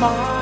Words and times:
tomorrow. 0.00 0.39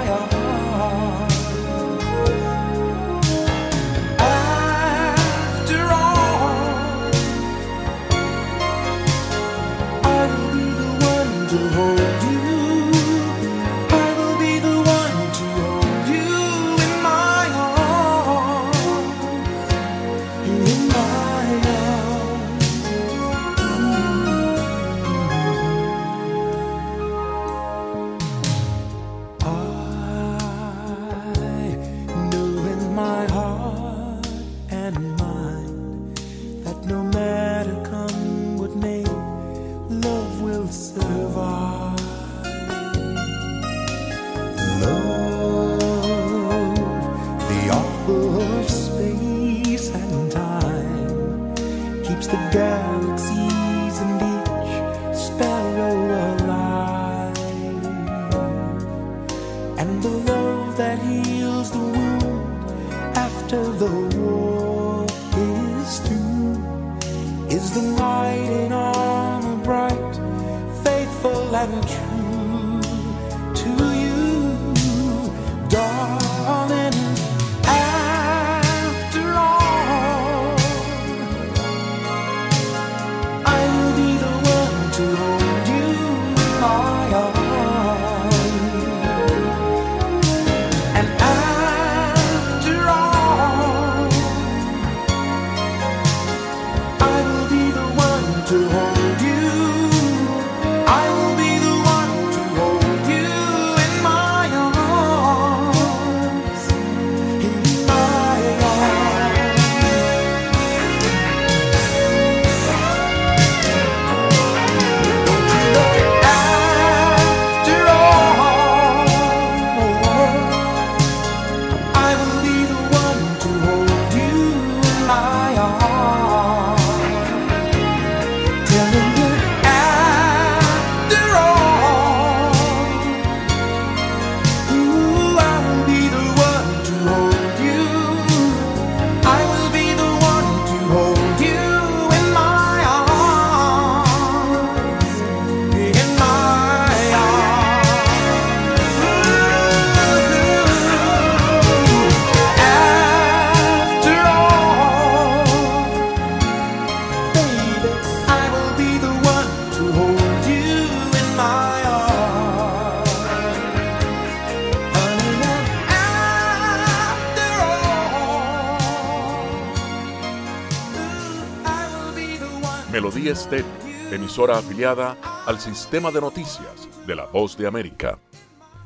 Emisora 174.38 174.58
afiliada 174.58 175.16
al 175.46 175.58
sistema 175.58 176.12
de 176.12 176.20
noticias 176.20 176.88
de 177.08 177.16
la 177.16 177.24
Voz 177.26 177.56
de 177.58 177.66
América. 177.66 178.20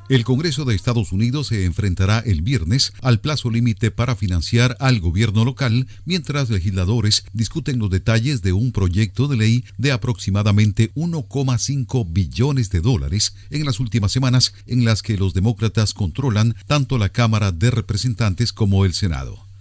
El 0.09 0.25
Congreso 0.25 0.65
de 0.65 0.75
Estados 0.75 1.13
Unidos 1.13 1.49
se 1.49 1.67
enfrentará 1.67 2.21
el 2.21 2.41
viernes 2.41 2.95
al 3.03 3.21
plazo 3.21 3.51
límite 3.51 3.91
para 3.91 4.17
financiar 4.17 4.79
al 4.81 5.01
gobierno 5.01 5.45
local 5.45 5.87
mientras 6.07 6.49
legisladores 6.49 7.27
discuten 7.35 7.79
los 7.79 7.91
detalles 7.91 8.41
de 8.41 8.55
un 8.55 8.73
proyecto 8.73 9.29
de 9.29 9.37
ley 9.37 9.65
de 9.77 9.93
aproximadamente 9.93 10.91
1,5 10.95 12.07
billones 12.09 12.71
de 12.71 12.81
dólares 12.81 13.35
en 13.51 13.67
las 13.67 13.79
últimas 13.79 14.11
semanas 14.11 14.55
en 14.67 14.87
las 14.87 15.03
que 15.03 15.19
los 15.19 15.35
demócratas 15.35 15.93
controlan 15.93 16.57
tanto 16.67 16.97
la 16.97 17.11
Cámara 17.11 17.53
de 17.53 17.71
Representantes 17.71 18.55
como 18.55 18.87
el 18.87 18.95
Senado. 18.95 19.52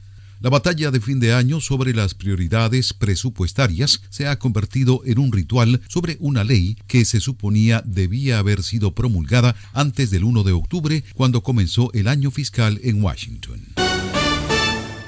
La 0.42 0.50
batalla 0.50 0.90
de 0.90 1.00
fin 1.00 1.20
de 1.20 1.34
año 1.34 1.62
sobre 1.62 1.94
las 1.94 2.16
prioridades 2.16 2.94
presupuestarias 2.94 4.02
se 4.10 4.26
ha 4.26 4.40
convertido 4.40 5.04
en 5.06 5.20
un 5.20 5.32
ritual 5.32 5.82
sobre 5.88 6.18
una 6.20 6.44
ley 6.44 6.78
que 6.88 7.06
se 7.06 7.20
suponía 7.20 7.84
debía 7.86 8.40
haber 8.40 8.64
sido 8.64 8.96
promulgada 8.96 9.56
antes 9.72 10.10
del 10.10 10.24
1 10.24 10.42
de 10.42 10.52
octubre, 10.52 11.04
cuando 11.14 11.44
comenzó 11.44 11.92
el 11.94 12.08
año 12.08 12.32
fiscal 12.32 12.80
en 12.84 13.04
Washington. 13.04 13.81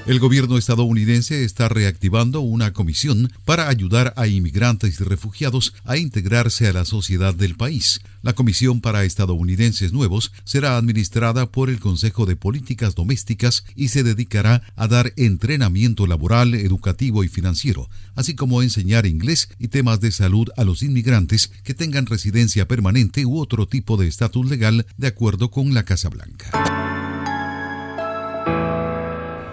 El 0.06 0.18
gobierno 0.18 0.58
estadounidense 0.58 1.44
está 1.44 1.70
reactivando 1.70 2.40
una 2.40 2.74
comisión 2.74 3.32
para 3.46 3.70
ayudar 3.70 4.12
a 4.18 4.26
inmigrantes 4.26 5.00
y 5.00 5.04
refugiados 5.04 5.72
a 5.82 5.96
integrarse 5.96 6.68
a 6.68 6.74
la 6.74 6.84
sociedad 6.84 7.34
del 7.34 7.54
país. 7.56 8.02
La 8.20 8.34
Comisión 8.34 8.82
para 8.82 9.04
Estadounidenses 9.04 9.94
Nuevos 9.94 10.32
será 10.44 10.76
administrada 10.76 11.50
por 11.50 11.70
el 11.70 11.80
Consejo 11.80 12.26
de 12.26 12.36
Políticas 12.36 12.94
Domésticas 12.94 13.64
y 13.74 13.88
se 13.88 14.02
dedicará 14.02 14.62
a 14.76 14.88
dar 14.88 15.14
entrenamiento 15.16 16.06
laboral, 16.06 16.54
educativo 16.54 17.24
y 17.24 17.28
financiero, 17.28 17.88
así 18.14 18.34
como 18.34 18.62
enseñar 18.62 19.06
inglés 19.06 19.48
y 19.58 19.68
temas 19.68 20.00
de 20.00 20.12
salud 20.12 20.48
a 20.58 20.64
los 20.64 20.82
inmigrantes 20.82 21.50
que 21.62 21.72
tengan 21.72 22.04
residencia 22.04 22.68
permanente 22.68 23.24
u 23.24 23.38
otro 23.38 23.66
tipo 23.66 23.96
de 23.96 24.06
estatus 24.06 24.50
legal 24.50 24.84
de 24.98 25.06
acuerdo 25.06 25.50
con 25.50 25.72
la 25.72 25.84
Casa 25.84 26.10
Blanca. 26.10 26.73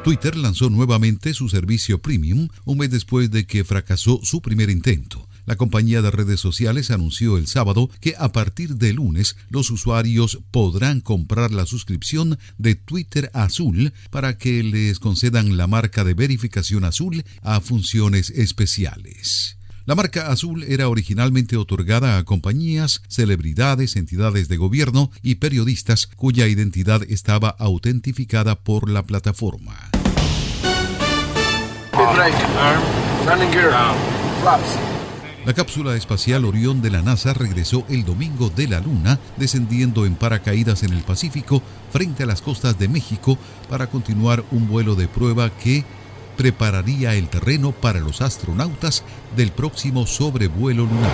Twitter 0.03 0.36
lanzó 0.36 0.71
nuevamente 0.71 1.36
su 1.36 1.48
servicio 1.48 2.01
premium 2.01 2.48
un 2.65 2.80
mes 2.80 2.89
después 2.89 3.30
de 3.30 3.45
que 3.45 3.63
fracasó 3.63 4.19
su 4.24 4.42
primer 4.42 4.71
intento. 4.71 5.27
La 5.45 5.57
compañía 5.57 6.01
de 6.01 6.09
redes 6.09 6.39
sociales 6.39 6.89
anunció 6.89 7.38
el 7.38 7.45
sábado 7.45 7.88
que 8.00 8.15
a 8.18 8.31
partir 8.31 8.77
de 8.77 8.94
lunes 8.94 9.36
los 9.50 9.69
usuarios 9.69 10.39
podrán 10.50 11.01
comprar 11.01 11.51
la 11.51 11.68
suscripción 11.68 12.39
de 12.57 12.74
Twitter 12.74 13.30
Azul 13.36 13.94
para 14.09 14.39
que 14.39 14.63
les 14.63 14.98
concedan 14.98 15.56
la 15.56 15.68
marca 15.68 16.04
de 16.04 16.15
verificación 16.15 16.83
azul 16.83 17.24
a 17.44 17.62
funciones 17.62 18.31
especiales. 18.31 19.57
La 19.86 19.95
marca 19.95 20.28
azul 20.28 20.63
era 20.63 20.89
originalmente 20.89 21.57
otorgada 21.57 22.19
a 22.19 22.24
compañías, 22.24 23.01
celebridades, 23.07 23.95
entidades 23.95 24.48
de 24.48 24.57
gobierno 24.57 25.10
y 25.24 25.36
periodistas 25.36 26.07
cuya 26.16 26.48
identidad 26.48 27.01
estaba 27.10 27.50
autentificada 27.50 28.56
por 28.56 28.89
la 28.89 29.04
plataforma. 29.04 29.89
La 35.44 35.54
cápsula 35.56 35.95
espacial 35.95 36.45
Orión 36.45 36.83
de 36.83 36.92
la 36.92 37.01
NASA 37.01 37.33
regresó 37.33 37.83
el 37.89 38.06
domingo 38.06 38.51
de 38.51 38.68
la 38.68 38.80
Luna, 38.80 39.19
descendiendo 39.38 40.06
en 40.06 40.13
paracaídas 40.13 40.83
en 40.83 40.94
el 40.94 41.01
Pacífico 41.01 41.63
frente 41.92 42.22
a 42.22 42.25
las 42.28 42.44
costas 42.44 42.78
de 42.78 42.88
México 42.88 43.39
para 43.68 43.88
continuar 43.88 44.45
un 44.51 44.68
vuelo 44.68 44.94
de 44.94 45.07
prueba 45.07 45.50
que 45.50 45.83
prepararía 46.41 47.13
el 47.13 47.29
terreno 47.29 47.71
para 47.71 47.99
los 47.99 48.19
astronautas 48.19 49.03
del 49.38 49.51
próximo 49.51 50.07
sobrevuelo 50.07 50.88
lunar. 50.88 51.11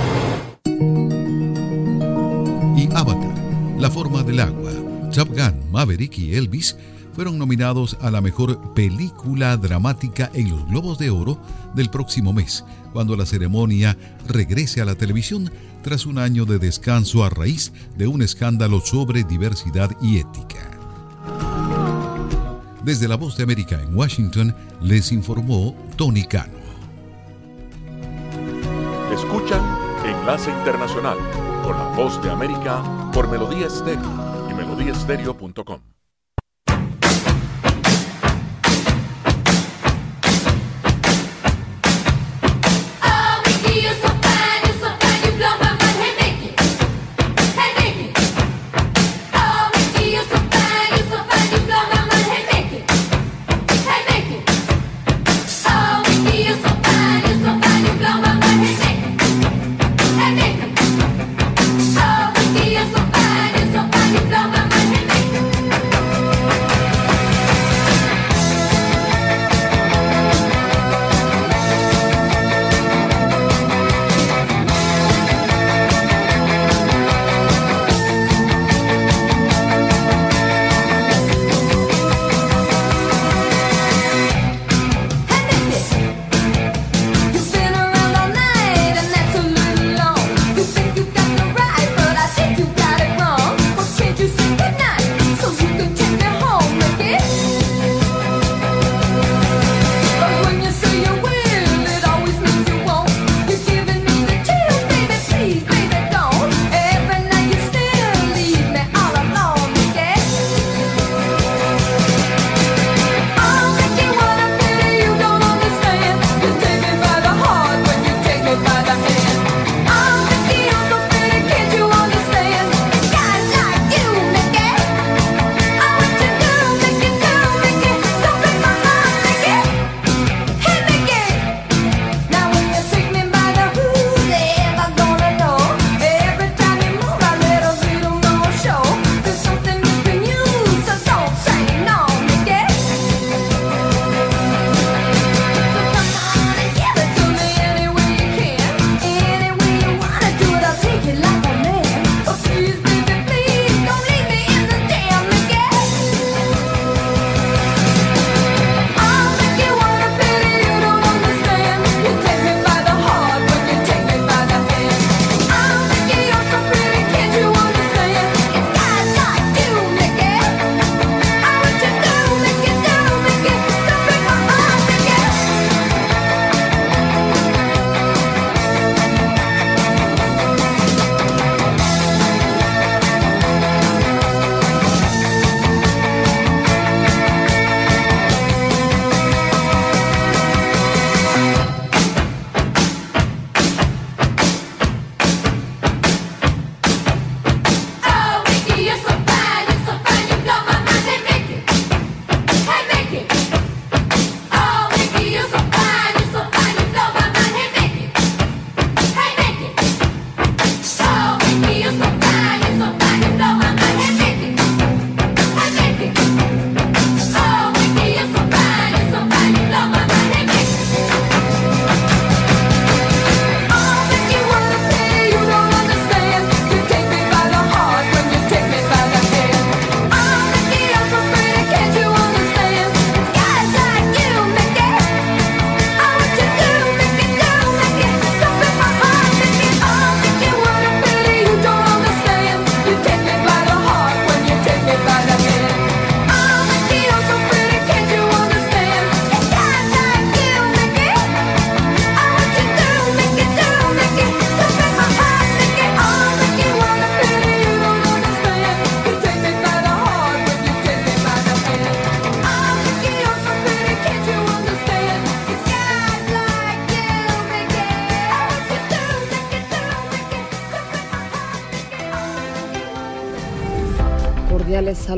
Y 2.78 2.88
Avatar, 2.96 3.36
La 3.78 3.92
forma 3.92 4.24
del 4.24 4.40
agua, 4.40 4.72
Top 5.14 5.28
Gun, 5.28 5.70
Maverick 5.70 6.18
y 6.18 6.34
Elvis 6.36 6.78
fueron 7.14 7.38
nominados 7.38 7.98
a 8.00 8.10
la 8.10 8.22
mejor 8.22 8.74
película 8.74 9.58
dramática 9.58 10.32
en 10.34 10.50
los 10.50 10.66
Globos 10.70 10.98
de 10.98 11.10
Oro 11.10 11.42
del 11.76 11.90
próximo 11.90 12.32
mes, 12.32 12.64
cuando 12.94 13.18
la 13.18 13.26
ceremonia 13.26 13.98
regrese 14.30 14.80
a 14.80 14.86
la 14.86 14.96
televisión 14.96 15.52
tras 15.84 16.06
un 16.06 16.20
año 16.20 16.46
de 16.46 16.58
descanso 16.58 17.26
a 17.26 17.30
raíz 17.30 17.74
de 17.98 18.08
un 18.08 18.22
escándalo 18.22 18.80
sobre 18.80 19.26
diversidad 19.26 19.92
y 20.02 20.20
ética. 20.20 20.77
Desde 22.88 23.10
la 23.10 23.18
Voz 23.18 23.36
de 23.36 23.44
América 23.44 23.82
en 23.82 23.94
Washington 23.98 24.56
les 24.82 25.12
informó 25.12 25.76
Tony 25.98 26.24
Cano. 26.24 26.58
Escuchan 29.14 29.62
Enlace 30.06 30.50
Internacional 30.50 31.18
con 31.66 31.76
la 31.76 31.84
Voz 31.98 32.24
de 32.24 32.30
América 32.30 32.82
por 33.12 33.30
Melodía 33.30 33.68
Estéreo 33.68 34.10
y 34.50 34.54
melodíaestéreo.com. 34.54 35.97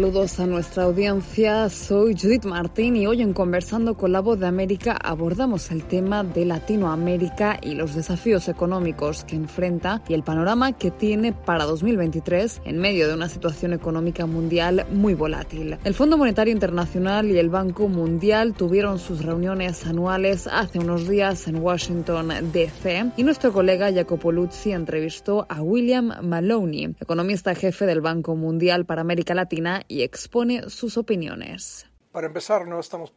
saludos 0.09 0.39
a 0.39 0.47
nuestra 0.47 0.83
audiencia. 0.85 1.69
Soy 1.69 2.15
Judith 2.19 2.43
Martín 2.43 2.95
y 2.95 3.05
hoy 3.05 3.21
en 3.21 3.31
Conversando 3.31 3.95
con 3.95 4.11
la 4.11 4.21
Voz 4.21 4.39
de 4.39 4.47
América 4.47 4.97
abordamos 4.99 5.69
el 5.69 5.83
tema 5.83 6.23
de 6.23 6.45
Latinoamérica 6.45 7.59
y 7.61 7.75
los 7.75 7.93
desafíos 7.93 8.47
económicos 8.47 9.23
que 9.23 9.35
enfrenta 9.35 10.01
y 10.09 10.15
el 10.15 10.23
panorama 10.23 10.71
que 10.71 10.89
tiene 10.89 11.31
para 11.31 11.65
2023 11.65 12.61
en 12.65 12.79
medio 12.79 13.07
de 13.07 13.13
una 13.13 13.29
situación 13.29 13.71
económica 13.71 14.25
mundial 14.25 14.87
muy 14.91 15.13
volátil. 15.13 15.77
El 15.83 15.93
Fondo 15.93 16.17
Monetario 16.17 16.53
Internacional 16.53 17.29
y 17.29 17.37
el 17.37 17.49
Banco 17.49 17.87
Mundial 17.87 18.55
tuvieron 18.55 18.97
sus 18.97 19.23
reuniones 19.23 19.85
anuales 19.85 20.47
hace 20.47 20.79
unos 20.79 21.07
días 21.07 21.47
en 21.47 21.57
Washington, 21.57 22.29
D.C. 22.51 23.11
y 23.15 23.23
nuestro 23.23 23.53
colega 23.53 23.93
Jacopo 23.93 24.31
Luzzi 24.31 24.71
entrevistó 24.71 25.45
a 25.49 25.61
William 25.61 26.13
Maloney, 26.23 26.95
economista 26.99 27.53
jefe 27.53 27.85
del 27.85 28.01
Banco 28.01 28.35
Mundial 28.35 28.85
para 28.85 29.01
América 29.01 29.35
Latina 29.35 29.83
y 29.87 29.98
expone 30.03 30.69
sus 30.69 30.97
opiniones. 30.97 31.89
Para 32.11 32.25
empezar, 32.25 32.67
no 32.67 32.79
estamos 32.79 33.11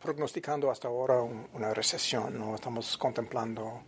prognosticando 0.00 0.70
hasta 0.70 0.86
ahora 0.86 1.20
una 1.20 1.74
recesión, 1.74 2.38
no 2.38 2.54
estamos 2.54 2.96
contemplando 2.96 3.82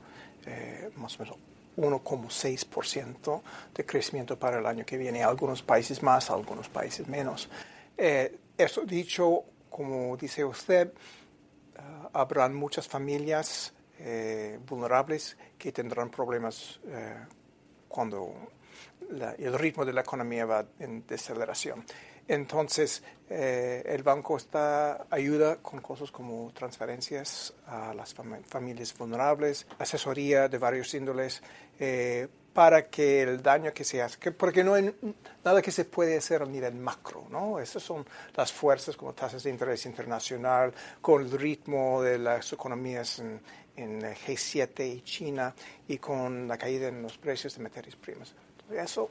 eh, 0.45 0.91
más 0.97 1.19
o 1.19 1.23
menos 1.23 1.39
1,6% 1.77 3.43
de 3.75 3.87
crecimiento 3.87 4.37
para 4.39 4.59
el 4.59 4.67
año 4.67 4.85
que 4.85 4.97
viene. 4.97 5.23
Algunos 5.23 5.63
países 5.63 6.03
más, 6.03 6.31
algunos 6.31 6.69
países 6.69 7.07
menos. 7.07 7.49
Eh, 7.97 8.39
eso 8.59 8.83
dicho, 8.83 9.45
como 9.71 10.17
dice 10.17 10.45
usted, 10.45 10.89
uh, 10.89 12.09
habrán 12.13 12.55
muchas 12.55 12.89
familias 12.89 13.73
eh, 14.01 14.59
vulnerables 14.67 15.37
que 15.57 15.71
tendrán 15.71 16.11
problemas 16.11 16.81
cuando 17.89 18.35
el 19.39 19.59
ritmo 19.59 19.85
de 19.85 19.93
la 19.93 20.03
economía 20.03 20.47
va 20.47 20.65
en 20.79 21.07
deceleración. 21.07 21.85
Entonces, 22.29 23.03
eh, 23.29 23.83
el 23.87 24.05
banco 24.05 24.37
está, 24.37 25.07
ayuda 25.11 25.57
con 25.57 25.81
cosas 25.81 26.13
como 26.13 26.53
transferencias 26.53 27.53
a 27.67 27.93
las 27.93 28.15
familias 28.15 28.97
vulnerables, 28.97 29.67
asesoría 29.79 30.49
de 30.49 30.59
varios 30.59 30.95
índoles, 30.95 31.43
eh, 31.81 32.29
para 32.53 32.89
que 32.89 33.23
el 33.23 33.43
daño 33.43 33.73
que 33.73 33.85
se 33.85 34.03
hace, 34.03 34.33
porque 34.33 34.63
no 34.63 34.75
hay 34.75 34.95
nada 35.45 35.63
que 35.63 35.71
se 35.71 35.85
puede 35.85 36.17
hacer 36.17 36.43
a 36.43 36.47
nivel 36.47 36.75
macro, 36.75 37.27
¿no? 37.31 37.59
Esas 37.59 37.83
son 37.83 38.05
las 38.35 38.53
fuerzas 38.53 38.97
como 38.97 39.13
tasas 39.13 39.43
de 39.45 39.51
interés 39.51 39.87
internacional, 39.87 40.73
con 41.01 41.23
el 41.23 41.31
ritmo 41.31 42.03
de 42.03 42.19
las 42.19 42.53
economías 42.53 43.21
en, 43.21 43.41
en 43.77 44.01
G7 44.03 44.87
y 44.87 45.01
China 45.03 45.55
y 45.89 45.99
con 45.99 46.49
la 46.49 46.59
caída 46.59 46.89
en 46.89 47.03
los 47.03 47.19
precios 47.19 47.57
de 47.57 47.63
materias 47.63 47.97
primas. 47.97 48.35
Eso 48.73 49.11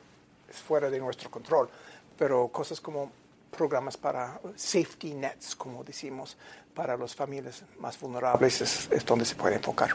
es 0.49 0.57
fuera 0.57 0.89
de 0.89 0.99
nuestro 0.99 1.29
control, 1.29 1.69
pero 2.17 2.47
cosas 2.47 2.81
como 2.81 3.11
programas 3.55 3.97
para 3.97 4.39
safety 4.55 5.13
nets, 5.13 5.55
como 5.55 5.83
decimos, 5.83 6.37
para 6.73 6.95
las 6.95 7.15
familias 7.15 7.63
más 7.79 7.99
vulnerables 7.99 8.61
es, 8.61 9.05
donde 9.05 9.25
se 9.25 9.35
puede 9.35 9.55
enfocar. 9.55 9.91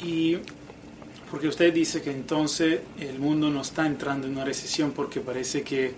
Y 0.00 0.38
porque 1.30 1.48
usted 1.48 1.72
dice 1.72 2.02
que 2.02 2.10
entonces 2.10 2.80
el 2.98 3.18
mundo 3.18 3.48
no 3.50 3.62
está 3.62 3.86
entrando 3.86 4.26
en 4.26 4.34
una 4.34 4.44
recesión 4.44 4.92
porque 4.92 5.20
parece 5.20 5.62
que 5.62 5.94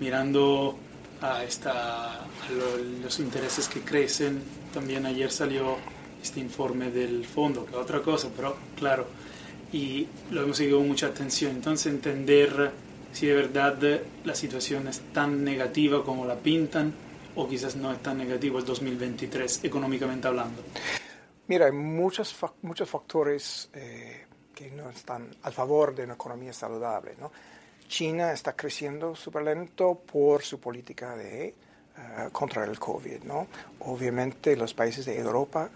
mirando 0.00 0.76
a, 1.20 1.44
esta, 1.44 2.26
los 3.02 3.20
intereses 3.20 3.68
que 3.68 3.82
crecen, 3.82 4.42
también 4.72 5.04
ayer 5.04 5.30
salió 5.30 5.76
este 6.22 6.40
informe 6.40 6.90
del 6.90 7.26
fondo, 7.26 7.64
que 7.64 7.72
es 7.72 7.76
otra 7.76 8.00
cosa, 8.02 8.28
pero 8.34 8.56
claro, 8.76 9.06
y 9.72 10.06
lo 10.30 10.42
hemos 10.42 10.56
seguido 10.56 10.78
con 10.78 10.88
mucha 10.88 11.06
atención. 11.06 11.52
Entonces 11.52 11.92
entender 11.92 12.72
si 13.12 13.26
de 13.26 13.34
verdad 13.34 14.00
la 14.24 14.34
situación 14.34 14.88
es 14.88 15.00
tan 15.12 15.44
negativa 15.44 16.04
como 16.04 16.26
la 16.26 16.36
pintan 16.36 16.92
o 17.36 17.48
quizás 17.48 17.76
no 17.76 17.92
es 17.92 18.02
tan 18.02 18.18
negativa 18.18 18.58
el 18.58 18.64
2023 18.64 19.64
económicamente 19.64 20.28
hablando. 20.28 20.62
Mira, 21.46 21.66
hay 21.66 21.72
muchos, 21.72 22.36
muchos 22.62 22.88
factores 22.88 23.70
eh, 23.72 24.26
que 24.54 24.70
no 24.70 24.90
están 24.90 25.28
a 25.42 25.50
favor 25.50 25.94
de 25.94 26.04
una 26.04 26.14
economía 26.14 26.52
saludable. 26.52 27.14
¿no? 27.18 27.32
China 27.88 28.32
está 28.32 28.54
creciendo 28.54 29.16
súper 29.16 29.42
lento 29.42 29.94
por 29.94 30.42
su 30.42 30.60
política 30.60 31.16
de, 31.16 31.48
eh, 31.48 31.54
contra 32.30 32.64
el 32.64 32.78
COVID. 32.78 33.24
¿no? 33.24 33.48
Obviamente 33.80 34.56
los 34.56 34.74
países 34.74 35.06
de 35.06 35.18
Europa 35.18 35.68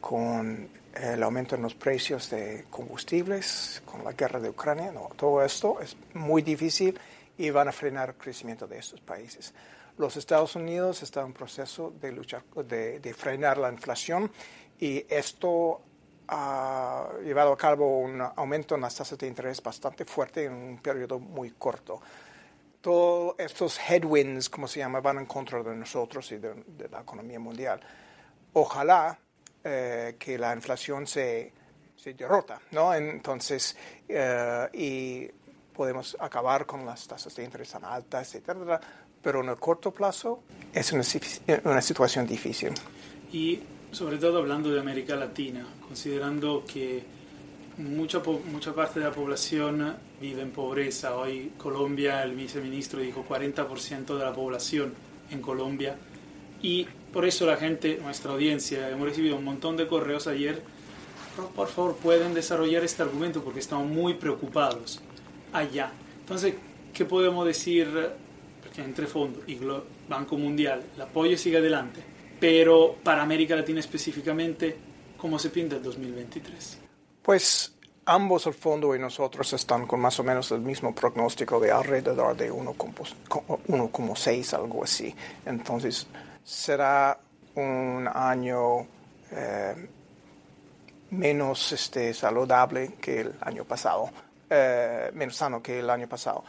con 0.00 0.68
el 0.94 1.22
aumento 1.22 1.54
en 1.54 1.62
los 1.62 1.74
precios 1.74 2.30
de 2.30 2.66
combustibles, 2.70 3.82
con 3.84 4.04
la 4.04 4.12
guerra 4.12 4.40
de 4.40 4.50
Ucrania, 4.50 4.90
no, 4.92 5.10
todo 5.16 5.42
esto 5.44 5.80
es 5.80 5.96
muy 6.14 6.42
difícil 6.42 6.98
y 7.38 7.50
van 7.50 7.68
a 7.68 7.72
frenar 7.72 8.10
el 8.10 8.14
crecimiento 8.16 8.66
de 8.66 8.78
estos 8.78 9.00
países. 9.00 9.54
Los 9.98 10.16
Estados 10.16 10.56
Unidos 10.56 11.02
están 11.02 11.26
en 11.26 11.32
proceso 11.32 11.92
de 12.00 12.12
luchar, 12.12 12.44
de, 12.44 13.14
frenar 13.16 13.58
la 13.58 13.70
inflación 13.70 14.30
y 14.78 15.04
esto 15.08 15.82
ha 16.28 17.08
llevado 17.24 17.52
a 17.52 17.56
cabo 17.56 17.98
un 17.98 18.20
aumento 18.20 18.74
en 18.74 18.80
las 18.80 18.94
tasas 18.94 19.18
de 19.18 19.26
interés 19.26 19.62
bastante 19.62 20.04
fuerte 20.04 20.44
en 20.44 20.54
un 20.54 20.78
periodo 20.78 21.18
muy 21.18 21.50
corto. 21.52 22.00
Todos 22.80 23.34
estos 23.38 23.78
headwinds, 23.78 24.48
como 24.48 24.66
se 24.66 24.80
llama, 24.80 25.00
van 25.00 25.18
en 25.18 25.26
contra 25.26 25.62
de 25.62 25.76
nosotros 25.76 26.32
y 26.32 26.38
de, 26.38 26.54
de 26.66 26.88
la 26.88 27.02
economía 27.02 27.38
mundial. 27.38 27.80
Ojalá 28.54 29.18
eh, 29.64 30.16
que 30.18 30.38
la 30.38 30.54
inflación 30.54 31.06
se, 31.06 31.52
se, 31.96 32.14
derrota, 32.14 32.60
¿no? 32.72 32.94
Entonces, 32.94 33.76
eh, 34.08 34.68
y 34.72 35.28
podemos 35.74 36.16
acabar 36.18 36.66
con 36.66 36.84
las 36.84 37.06
tasas 37.06 37.34
de 37.34 37.44
interés 37.44 37.70
tan 37.70 37.84
altas, 37.84 38.34
etcétera, 38.34 38.80
pero 39.22 39.42
en 39.42 39.50
el 39.50 39.56
corto 39.56 39.90
plazo 39.92 40.42
es 40.72 40.92
una, 40.92 41.04
una 41.64 41.82
situación 41.82 42.26
difícil. 42.26 42.72
Y 43.32 43.60
sobre 43.92 44.18
todo 44.18 44.38
hablando 44.38 44.70
de 44.70 44.80
América 44.80 45.16
Latina, 45.16 45.66
considerando 45.86 46.64
que 46.64 47.02
mucha, 47.78 48.20
mucha 48.50 48.74
parte 48.74 49.00
de 49.00 49.06
la 49.06 49.12
población 49.12 49.96
vive 50.20 50.42
en 50.42 50.50
pobreza. 50.50 51.16
Hoy 51.16 51.52
Colombia, 51.56 52.22
el 52.22 52.34
viceministro 52.34 53.00
dijo 53.00 53.24
40% 53.28 54.16
de 54.16 54.24
la 54.24 54.32
población 54.32 54.94
en 55.30 55.40
Colombia. 55.40 55.96
Y 56.62 56.86
por 57.12 57.26
eso 57.26 57.46
la 57.46 57.56
gente, 57.56 57.98
nuestra 58.02 58.32
audiencia, 58.32 58.88
hemos 58.88 59.08
recibido 59.08 59.36
un 59.36 59.44
montón 59.44 59.76
de 59.76 59.86
correos 59.86 60.26
ayer. 60.26 60.62
Por 61.56 61.68
favor, 61.68 61.96
pueden 61.96 62.34
desarrollar 62.34 62.84
este 62.84 63.02
argumento 63.02 63.42
porque 63.42 63.60
estamos 63.60 63.86
muy 63.86 64.14
preocupados 64.14 65.00
allá. 65.52 65.92
Entonces, 66.20 66.54
¿qué 66.92 67.04
podemos 67.04 67.46
decir? 67.46 67.88
Porque 68.62 68.82
entre 68.82 69.06
Fondo 69.06 69.40
y 69.46 69.58
Banco 70.08 70.36
Mundial, 70.36 70.82
el 70.94 71.02
apoyo 71.02 71.36
sigue 71.36 71.58
adelante, 71.58 72.02
pero 72.38 72.96
para 73.02 73.22
América 73.22 73.56
Latina 73.56 73.80
específicamente, 73.80 74.76
¿cómo 75.16 75.38
se 75.38 75.50
pinta 75.50 75.76
el 75.76 75.82
2023? 75.82 76.78
Pues 77.22 77.74
ambos, 78.04 78.46
el 78.46 78.54
fondo 78.54 78.94
y 78.94 78.98
nosotros, 78.98 79.52
están 79.52 79.86
con 79.86 80.00
más 80.00 80.18
o 80.20 80.24
menos 80.24 80.50
el 80.50 80.60
mismo 80.60 80.94
pronóstico 80.94 81.60
de 81.60 81.70
alrededor 81.70 82.36
de 82.36 82.52
1,6, 82.52 84.54
algo 84.54 84.84
así. 84.84 85.14
Entonces, 85.46 86.06
será 86.44 87.18
un 87.54 88.08
año 88.12 88.86
eh, 89.32 89.88
menos 91.10 91.72
este, 91.72 92.14
saludable 92.14 92.94
que 93.00 93.20
el 93.20 93.34
año 93.40 93.64
pasado, 93.64 94.10
eh, 94.48 95.10
menos 95.14 95.36
sano 95.36 95.62
que 95.62 95.80
el 95.80 95.90
año 95.90 96.08
pasado. 96.08 96.44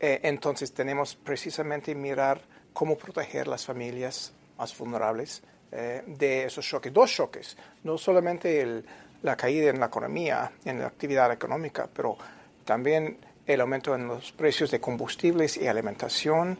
Eh, 0.00 0.20
entonces 0.22 0.72
tenemos 0.72 1.14
precisamente 1.14 1.94
mirar 1.94 2.40
cómo 2.72 2.96
proteger 2.96 3.48
las 3.48 3.64
familias 3.64 4.32
más 4.56 4.76
vulnerables 4.76 5.42
de 5.70 6.44
esos 6.44 6.66
choques. 6.66 6.90
Dos 6.94 7.12
choques, 7.12 7.54
no 7.84 7.98
solamente 7.98 8.82
la 9.22 9.36
caída 9.36 9.68
en 9.68 9.78
la 9.78 9.86
economía, 9.86 10.50
en 10.64 10.78
la 10.78 10.86
actividad 10.86 11.30
económica, 11.30 11.90
pero 11.92 12.16
también 12.64 13.18
el 13.46 13.60
aumento 13.60 13.94
en 13.94 14.06
los 14.06 14.32
precios 14.32 14.70
de 14.70 14.80
combustibles 14.80 15.58
y 15.58 15.66
alimentación, 15.66 16.58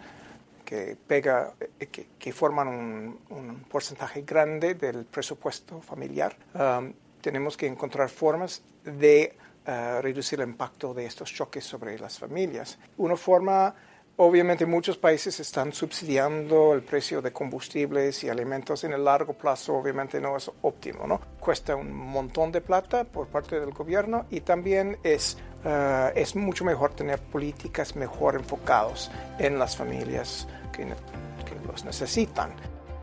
que, 0.69 0.99
pega, 1.07 1.55
eh, 1.81 1.87
que, 1.87 2.33
forman 2.33 2.69
un, 2.69 3.65
porcentaje 3.71 4.21
grande 4.21 4.75
del 4.75 5.07
presupuesto 5.07 5.81
familiar, 5.81 6.37
um, 6.53 6.93
tenemos 7.23 7.57
que 7.57 7.67
encontrar 7.67 8.11
formas 8.11 8.63
de 8.85 9.35
uh, 9.67 10.03
reducir 10.03 10.41
el 10.41 10.49
impacto 10.51 10.93
de 10.93 11.07
estos 11.07 11.33
choques 11.33 11.65
sobre 11.65 11.99
las 11.99 12.19
familias. 12.19 12.79
Una 12.99 13.17
forma 13.17 13.75
Obviamente 14.21 14.67
muchos 14.67 14.99
países 14.99 15.39
están 15.39 15.73
subsidiando 15.73 16.75
el 16.75 16.83
precio 16.83 17.23
de 17.23 17.33
combustibles 17.33 18.25
y 18.25 18.29
alimentos 18.29 18.83
en 18.83 18.93
el 18.93 19.05
largo 19.05 19.33
plazo, 19.33 19.77
obviamente 19.77 20.21
no 20.21 20.37
es 20.37 20.51
óptimo, 20.63 21.07
¿no? 21.07 21.21
Cuesta 21.39 21.77
un 21.77 21.93
montón 21.93 22.51
de 22.51 22.61
plata 22.61 23.05
por 23.05 23.29
parte 23.29 23.61
del 23.61 23.71
gobierno 23.71 24.27
y 24.29 24.41
también 24.41 24.99
es, 25.05 25.39
uh, 25.65 26.11
es 26.15 26.37
mucho 26.37 26.65
mejor 26.65 26.95
tener 26.95 27.19
políticas 27.19 27.97
mejor 27.97 28.37
enfocadas 28.37 29.11
en 29.39 29.59
las 29.59 29.77
familias 29.77 30.47
que, 30.73 30.87
los 31.67 31.85
necesitan. 31.85 32.51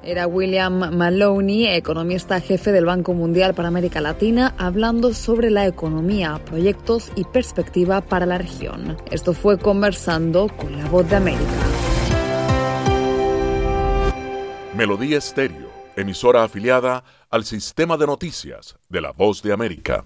Era 0.04 0.28
William 0.28 0.96
Maloney, 0.96 1.68
economista 1.68 2.40
jefe 2.40 2.72
del 2.72 2.86
Banco 2.86 3.14
Mundial 3.14 3.54
para 3.54 3.68
América 3.68 4.02
Latina, 4.02 4.54
hablando 4.58 5.14
sobre 5.14 5.50
la 5.50 5.66
economía, 5.66 6.40
proyectos 6.46 7.12
y 7.16 7.24
perspectiva 7.26 8.02
para 8.02 8.26
la 8.26 8.38
región. 8.38 8.98
Esto 9.12 9.34
fue 9.34 9.58
conversando 9.58 10.48
con 10.48 10.78
la 10.78 10.86
voz 10.90 11.10
de 11.10 11.16
América. 11.16 11.66
Melodía 14.76 15.18
Estéreo, 15.18 15.70
emisora 15.96 16.44
afiliada 16.44 17.04
al 17.30 17.46
sistema 17.46 17.98
de 17.98 18.08
noticias 18.08 18.78
de 18.90 19.02
la 19.02 19.12
Voz 19.12 19.42
de 19.42 19.54
América. 19.54 20.06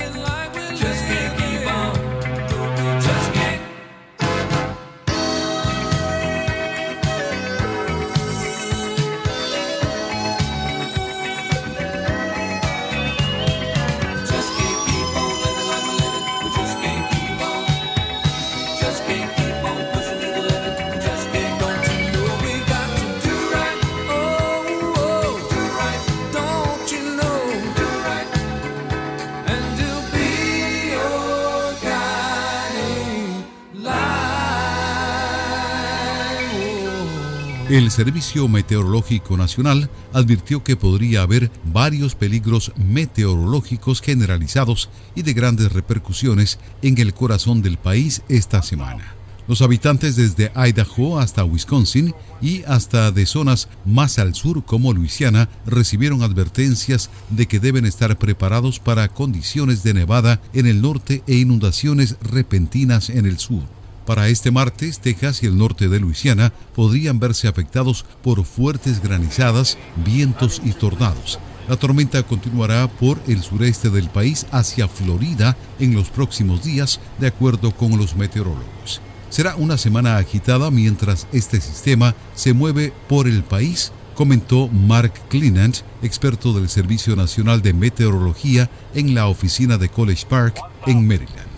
El 37.71 37.89
Servicio 37.89 38.49
Meteorológico 38.49 39.37
Nacional 39.37 39.89
advirtió 40.11 40.61
que 40.61 40.75
podría 40.75 41.21
haber 41.21 41.49
varios 41.63 42.15
peligros 42.15 42.73
meteorológicos 42.75 44.01
generalizados 44.01 44.89
y 45.15 45.21
de 45.21 45.31
grandes 45.31 45.71
repercusiones 45.71 46.59
en 46.81 46.97
el 46.97 47.13
corazón 47.13 47.61
del 47.61 47.77
país 47.77 48.23
esta 48.27 48.61
semana. 48.61 49.15
Los 49.47 49.61
habitantes 49.61 50.17
desde 50.17 50.51
Idaho 50.53 51.17
hasta 51.17 51.45
Wisconsin 51.45 52.13
y 52.41 52.63
hasta 52.63 53.09
de 53.11 53.25
zonas 53.25 53.69
más 53.85 54.19
al 54.19 54.35
sur 54.35 54.65
como 54.65 54.91
Luisiana 54.91 55.47
recibieron 55.65 56.23
advertencias 56.23 57.09
de 57.29 57.45
que 57.45 57.61
deben 57.61 57.85
estar 57.85 58.17
preparados 58.19 58.81
para 58.81 59.07
condiciones 59.07 59.81
de 59.81 59.93
nevada 59.93 60.41
en 60.51 60.67
el 60.67 60.81
norte 60.81 61.23
e 61.25 61.35
inundaciones 61.35 62.17
repentinas 62.21 63.09
en 63.09 63.25
el 63.25 63.39
sur. 63.39 63.63
Para 64.05 64.27
este 64.29 64.51
martes, 64.51 64.99
Texas 64.99 65.43
y 65.43 65.45
el 65.45 65.57
norte 65.57 65.87
de 65.87 65.99
Luisiana 65.99 66.51
podrían 66.75 67.19
verse 67.19 67.47
afectados 67.47 68.05
por 68.23 68.43
fuertes 68.45 69.01
granizadas, 69.01 69.77
vientos 70.03 70.61
y 70.65 70.71
tornados. 70.71 71.39
La 71.69 71.77
tormenta 71.77 72.23
continuará 72.23 72.87
por 72.87 73.19
el 73.27 73.41
sureste 73.43 73.89
del 73.89 74.09
país 74.09 74.47
hacia 74.51 74.87
Florida 74.87 75.55
en 75.79 75.93
los 75.93 76.09
próximos 76.09 76.63
días, 76.63 76.99
de 77.19 77.27
acuerdo 77.27 77.71
con 77.71 77.97
los 77.97 78.15
meteorólogos. 78.15 79.01
Será 79.29 79.55
una 79.55 79.77
semana 79.77 80.17
agitada 80.17 80.71
mientras 80.71 81.27
este 81.31 81.61
sistema 81.61 82.15
se 82.35 82.53
mueve 82.53 82.91
por 83.07 83.27
el 83.27 83.43
país, 83.43 83.93
comentó 84.15 84.67
Mark 84.67 85.13
Clinant, 85.29 85.77
experto 86.01 86.51
del 86.51 86.67
Servicio 86.67 87.15
Nacional 87.15 87.61
de 87.61 87.73
Meteorología 87.73 88.69
en 88.93 89.15
la 89.15 89.27
oficina 89.27 89.77
de 89.77 89.87
College 89.87 90.25
Park 90.27 90.59
en 90.87 91.07
Maryland. 91.07 91.50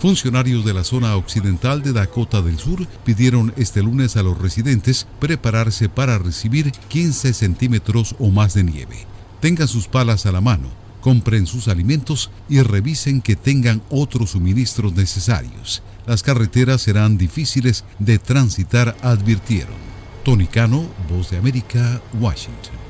Funcionarios 0.00 0.64
de 0.64 0.72
la 0.72 0.82
zona 0.82 1.14
occidental 1.14 1.82
de 1.82 1.92
Dakota 1.92 2.40
del 2.40 2.58
Sur 2.58 2.86
pidieron 3.04 3.52
este 3.58 3.82
lunes 3.82 4.16
a 4.16 4.22
los 4.22 4.38
residentes 4.38 5.06
prepararse 5.18 5.90
para 5.90 6.16
recibir 6.16 6.72
15 6.88 7.34
centímetros 7.34 8.16
o 8.18 8.30
más 8.30 8.54
de 8.54 8.64
nieve. 8.64 8.96
Tengan 9.40 9.68
sus 9.68 9.88
palas 9.88 10.24
a 10.24 10.32
la 10.32 10.40
mano, 10.40 10.68
compren 11.02 11.46
sus 11.46 11.68
alimentos 11.68 12.30
y 12.48 12.62
revisen 12.62 13.20
que 13.20 13.36
tengan 13.36 13.82
otros 13.90 14.30
suministros 14.30 14.94
necesarios. 14.94 15.82
Las 16.06 16.22
carreteras 16.22 16.80
serán 16.80 17.18
difíciles 17.18 17.84
de 17.98 18.18
transitar, 18.18 18.96
advirtieron. 19.02 19.76
Tony 20.24 20.46
Cano, 20.46 20.86
Voz 21.10 21.30
de 21.30 21.36
América, 21.36 22.00
Washington. 22.18 22.89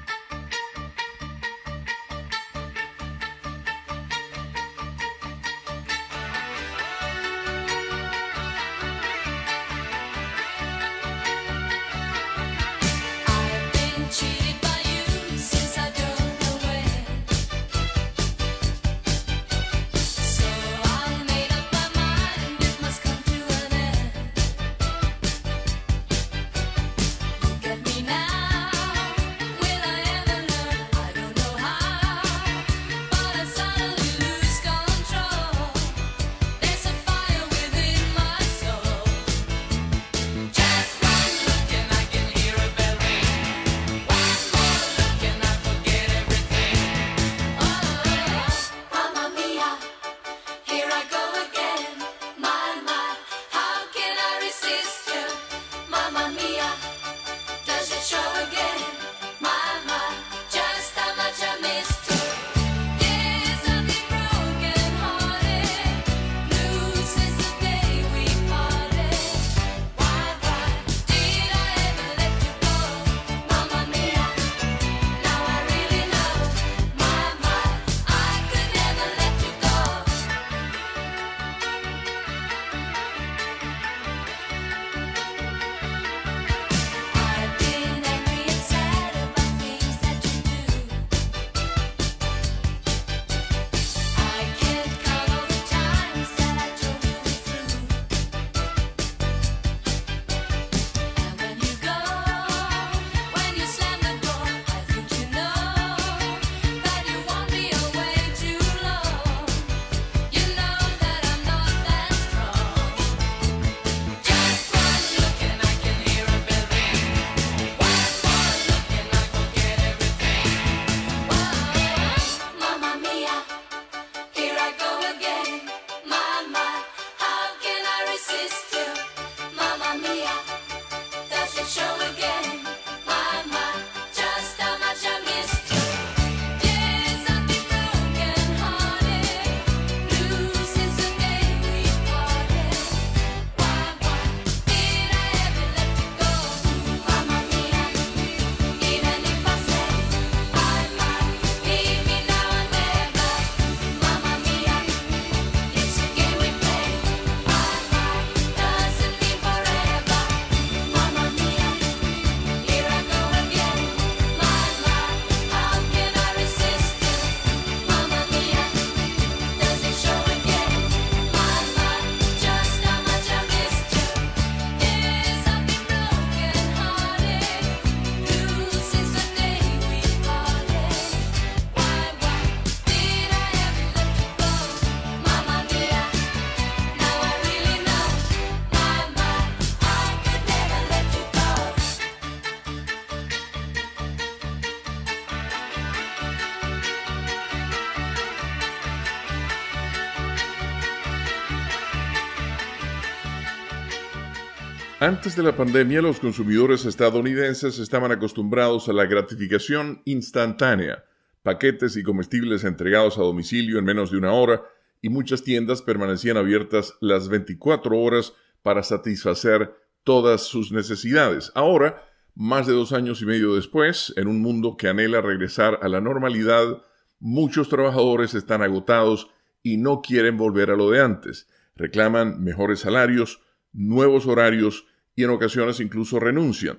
Antes 205.01 205.35
de 205.35 205.41
la 205.41 205.55
pandemia, 205.55 205.99
los 205.99 206.19
consumidores 206.19 206.85
estadounidenses 206.85 207.79
estaban 207.79 208.11
acostumbrados 208.11 208.87
a 208.87 208.93
la 208.93 209.07
gratificación 209.07 210.03
instantánea, 210.05 211.05
paquetes 211.41 211.97
y 211.97 212.03
comestibles 212.03 212.63
entregados 212.63 213.17
a 213.17 213.21
domicilio 213.21 213.79
en 213.79 213.85
menos 213.85 214.11
de 214.11 214.19
una 214.19 214.31
hora, 214.31 214.61
y 215.01 215.09
muchas 215.09 215.43
tiendas 215.43 215.81
permanecían 215.81 216.37
abiertas 216.37 216.93
las 217.01 217.29
24 217.29 217.97
horas 217.97 218.33
para 218.61 218.83
satisfacer 218.83 219.73
todas 220.03 220.43
sus 220.43 220.71
necesidades. 220.71 221.51
Ahora, 221.55 222.07
más 222.35 222.67
de 222.67 222.73
dos 222.73 222.93
años 222.93 223.23
y 223.23 223.25
medio 223.25 223.55
después, 223.55 224.13
en 224.17 224.27
un 224.27 224.39
mundo 224.39 224.77
que 224.77 224.87
anhela 224.87 225.19
regresar 225.19 225.79
a 225.81 225.89
la 225.89 225.99
normalidad, 225.99 226.83
muchos 227.19 227.69
trabajadores 227.69 228.35
están 228.35 228.61
agotados 228.61 229.31
y 229.63 229.77
no 229.77 230.03
quieren 230.03 230.37
volver 230.37 230.69
a 230.69 230.75
lo 230.75 230.91
de 230.91 231.01
antes. 231.01 231.49
Reclaman 231.75 232.43
mejores 232.43 232.81
salarios, 232.81 233.41
nuevos 233.73 234.27
horarios 234.27 234.85
y 235.15 235.23
en 235.23 235.29
ocasiones 235.29 235.79
incluso 235.79 236.19
renuncian. 236.19 236.77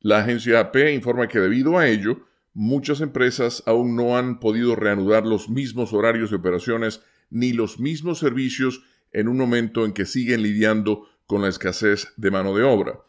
La 0.00 0.18
agencia 0.18 0.60
AP 0.60 0.76
informa 0.92 1.28
que 1.28 1.40
debido 1.40 1.78
a 1.78 1.86
ello, 1.86 2.26
muchas 2.54 3.00
empresas 3.00 3.62
aún 3.66 3.96
no 3.96 4.16
han 4.16 4.40
podido 4.40 4.74
reanudar 4.76 5.26
los 5.26 5.48
mismos 5.48 5.92
horarios 5.92 6.30
de 6.30 6.36
operaciones 6.36 7.02
ni 7.30 7.52
los 7.52 7.78
mismos 7.78 8.18
servicios 8.18 8.82
en 9.12 9.28
un 9.28 9.36
momento 9.38 9.84
en 9.84 9.92
que 9.92 10.06
siguen 10.06 10.42
lidiando 10.42 11.08
con 11.26 11.42
la 11.42 11.48
escasez 11.48 12.12
de 12.16 12.30
mano 12.30 12.54
de 12.56 12.62
obra. 12.62 13.00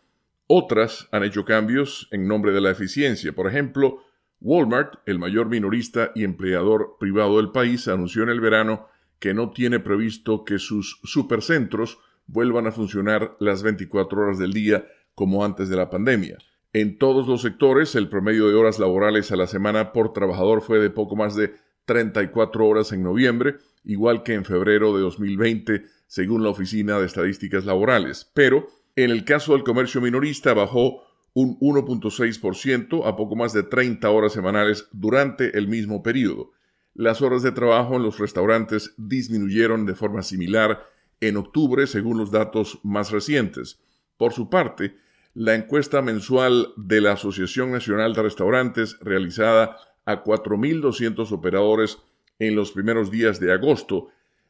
Otras 0.47 1.07
han 1.11 1.23
hecho 1.23 1.45
cambios 1.45 2.07
en 2.11 2.27
nombre 2.27 2.51
de 2.51 2.61
la 2.61 2.71
eficiencia. 2.71 3.33
Por 3.33 3.47
ejemplo, 3.47 4.03
Walmart, 4.39 4.95
el 5.05 5.19
mayor 5.19 5.47
minorista 5.47 6.11
y 6.15 6.23
empleador 6.23 6.97
privado 6.99 7.37
del 7.37 7.51
país, 7.51 7.87
anunció 7.87 8.23
en 8.23 8.29
el 8.29 8.41
verano 8.41 8.87
que 9.19 9.33
no 9.33 9.51
tiene 9.51 9.79
previsto 9.79 10.43
que 10.43 10.59
sus 10.59 10.99
supercentros 11.03 11.97
vuelvan 12.27 12.67
a 12.67 12.71
funcionar 12.71 13.35
las 13.39 13.63
24 13.63 14.21
horas 14.21 14.39
del 14.39 14.53
día 14.53 14.85
como 15.15 15.43
antes 15.45 15.69
de 15.69 15.75
la 15.75 15.89
pandemia. 15.89 16.37
En 16.73 16.97
todos 16.97 17.27
los 17.27 17.41
sectores, 17.43 17.93
el 17.95 18.09
promedio 18.09 18.47
de 18.47 18.55
horas 18.55 18.79
laborales 18.79 19.31
a 19.31 19.35
la 19.35 19.47
semana 19.47 19.93
por 19.93 20.11
trabajador 20.11 20.61
fue 20.61 20.79
de 20.79 20.89
poco 20.89 21.15
más 21.15 21.35
de 21.35 21.53
34 21.85 22.65
horas 22.65 22.91
en 22.91 23.03
noviembre, 23.03 23.57
igual 23.83 24.23
que 24.23 24.33
en 24.33 24.45
febrero 24.45 24.95
de 24.95 25.01
2020, 25.01 25.83
según 26.07 26.43
la 26.43 26.49
Oficina 26.49 26.97
de 26.97 27.05
Estadísticas 27.05 27.65
Laborales. 27.65 28.31
Pero, 28.33 28.67
en 28.95 29.11
el 29.11 29.25
caso 29.25 29.53
del 29.53 29.63
comercio 29.63 30.01
minorista, 30.01 30.53
bajó 30.53 31.03
un 31.33 31.59
1.6% 31.59 33.05
a 33.05 33.15
poco 33.15 33.35
más 33.35 33.53
de 33.53 33.63
30 33.63 34.09
horas 34.09 34.33
semanales 34.33 34.87
durante 34.91 35.57
el 35.57 35.67
mismo 35.67 36.01
periodo. 36.03 36.51
Las 36.93 37.21
horas 37.21 37.41
de 37.41 37.51
trabajo 37.51 37.95
en 37.95 38.03
los 38.03 38.19
restaurantes 38.19 38.93
disminuyeron 38.97 39.85
de 39.85 39.95
forma 39.95 40.21
similar 40.21 40.85
en 41.27 41.37
octubre, 41.37 41.87
según 41.87 42.17
los 42.17 42.31
datos 42.31 42.79
más 42.83 43.11
recientes. 43.11 43.79
Por 44.17 44.33
su 44.33 44.49
parte, 44.49 44.97
la 45.33 45.55
encuesta 45.55 46.01
mensual 46.01 46.73
de 46.77 47.01
la 47.01 47.13
Asociación 47.13 47.71
Nacional 47.71 48.13
de 48.13 48.23
Restaurantes, 48.23 48.97
realizada 49.01 49.77
a 50.05 50.23
4.200 50.23 51.31
operadores 51.31 51.97
en 52.39 52.55
los 52.55 52.71
primeros 52.71 53.09
días 53.09 53.39
de 53.39 53.51
agosto, 53.51 54.09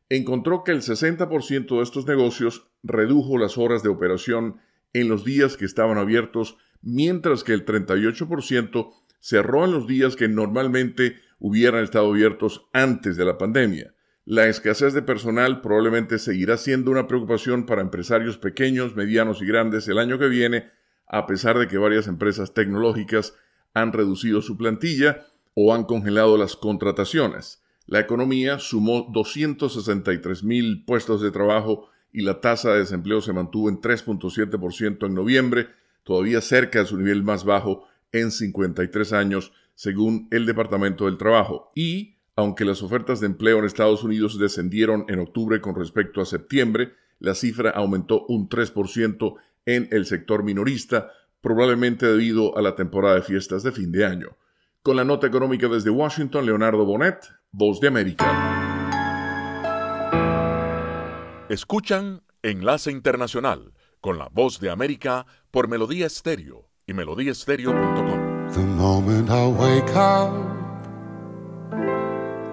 encontró 0.09 0.63
que 0.63 0.71
el 0.71 0.81
60% 0.81 1.77
de 1.77 1.83
estos 1.83 2.05
negocios 2.05 2.67
redujo 2.83 3.37
las 3.37 3.57
horas 3.57 3.83
de 3.83 3.89
operación 3.89 4.59
en 4.93 5.09
los 5.09 5.23
días 5.23 5.57
que 5.57 5.65
estaban 5.65 5.97
abiertos, 5.97 6.57
mientras 6.81 7.43
que 7.43 7.53
el 7.53 7.65
38% 7.65 8.93
cerró 9.19 9.65
en 9.65 9.71
los 9.71 9.87
días 9.87 10.15
que 10.15 10.27
normalmente 10.27 11.15
hubieran 11.39 11.83
estado 11.83 12.09
abiertos 12.09 12.67
antes 12.73 13.15
de 13.15 13.25
la 13.25 13.37
pandemia. 13.37 13.92
La 14.25 14.47
escasez 14.47 14.93
de 14.93 15.01
personal 15.01 15.59
probablemente 15.59 16.17
seguirá 16.17 16.55
siendo 16.55 16.91
una 16.91 17.07
preocupación 17.07 17.65
para 17.65 17.81
empresarios 17.81 18.37
pequeños, 18.37 18.95
medianos 18.95 19.41
y 19.41 19.45
grandes 19.45 19.87
el 19.89 19.97
año 19.97 20.17
que 20.17 20.29
viene, 20.29 20.71
a 21.07 21.27
pesar 21.27 21.59
de 21.59 21.67
que 21.67 21.77
varias 21.77 22.07
empresas 22.07 22.53
tecnológicas 22.53 23.35
han 23.73 23.91
reducido 23.91 24.41
su 24.41 24.55
plantilla 24.55 25.25
o 25.55 25.73
han 25.73 25.83
congelado 25.83 26.37
las 26.37 26.55
contrataciones. 26.55 27.63
La 27.85 27.99
economía 27.99 28.59
sumó 28.59 29.09
263 29.11 30.43
mil 30.43 30.85
puestos 30.85 31.21
de 31.21 31.31
trabajo 31.31 31.89
y 32.13 32.21
la 32.21 32.39
tasa 32.39 32.71
de 32.71 32.79
desempleo 32.79 33.19
se 33.19 33.33
mantuvo 33.33 33.67
en 33.67 33.81
3.7% 33.81 35.05
en 35.05 35.13
noviembre, 35.13 35.67
todavía 36.03 36.39
cerca 36.39 36.79
de 36.79 36.85
su 36.85 36.97
nivel 36.97 37.23
más 37.23 37.43
bajo 37.43 37.87
en 38.13 38.31
53 38.31 39.11
años, 39.11 39.51
según 39.75 40.29
el 40.31 40.45
Departamento 40.45 41.05
del 41.05 41.17
Trabajo. 41.17 41.71
Y 41.75 42.12
aunque 42.35 42.65
las 42.65 42.81
ofertas 42.81 43.19
de 43.19 43.27
empleo 43.27 43.59
en 43.59 43.65
Estados 43.65 44.03
Unidos 44.03 44.39
descendieron 44.39 45.05
en 45.07 45.19
octubre 45.19 45.61
con 45.61 45.75
respecto 45.75 46.21
a 46.21 46.25
septiembre, 46.25 46.93
la 47.19 47.35
cifra 47.35 47.69
aumentó 47.69 48.25
un 48.27 48.49
3% 48.49 49.35
en 49.65 49.87
el 49.91 50.05
sector 50.05 50.43
minorista, 50.43 51.11
probablemente 51.41 52.05
debido 52.05 52.57
a 52.57 52.61
la 52.61 52.75
temporada 52.75 53.15
de 53.15 53.21
fiestas 53.21 53.63
de 53.63 53.71
fin 53.71 53.91
de 53.91 54.05
año. 54.05 54.37
Con 54.81 54.97
la 54.97 55.05
nota 55.05 55.27
económica 55.27 55.67
desde 55.67 55.89
Washington, 55.89 56.45
Leonardo 56.45 56.85
Bonet, 56.85 57.23
Voz 57.51 57.79
de 57.79 57.87
América. 57.87 58.25
Escuchan 61.49 62.23
Enlace 62.41 62.91
Internacional 62.91 63.73
con 64.01 64.17
la 64.17 64.27
Voz 64.29 64.59
de 64.59 64.69
América 64.69 65.25
por 65.51 65.67
Melodía 65.69 66.07
Estéreo 66.07 66.69
y 66.85 66.93
melodíaestéreo.com. 66.93 68.49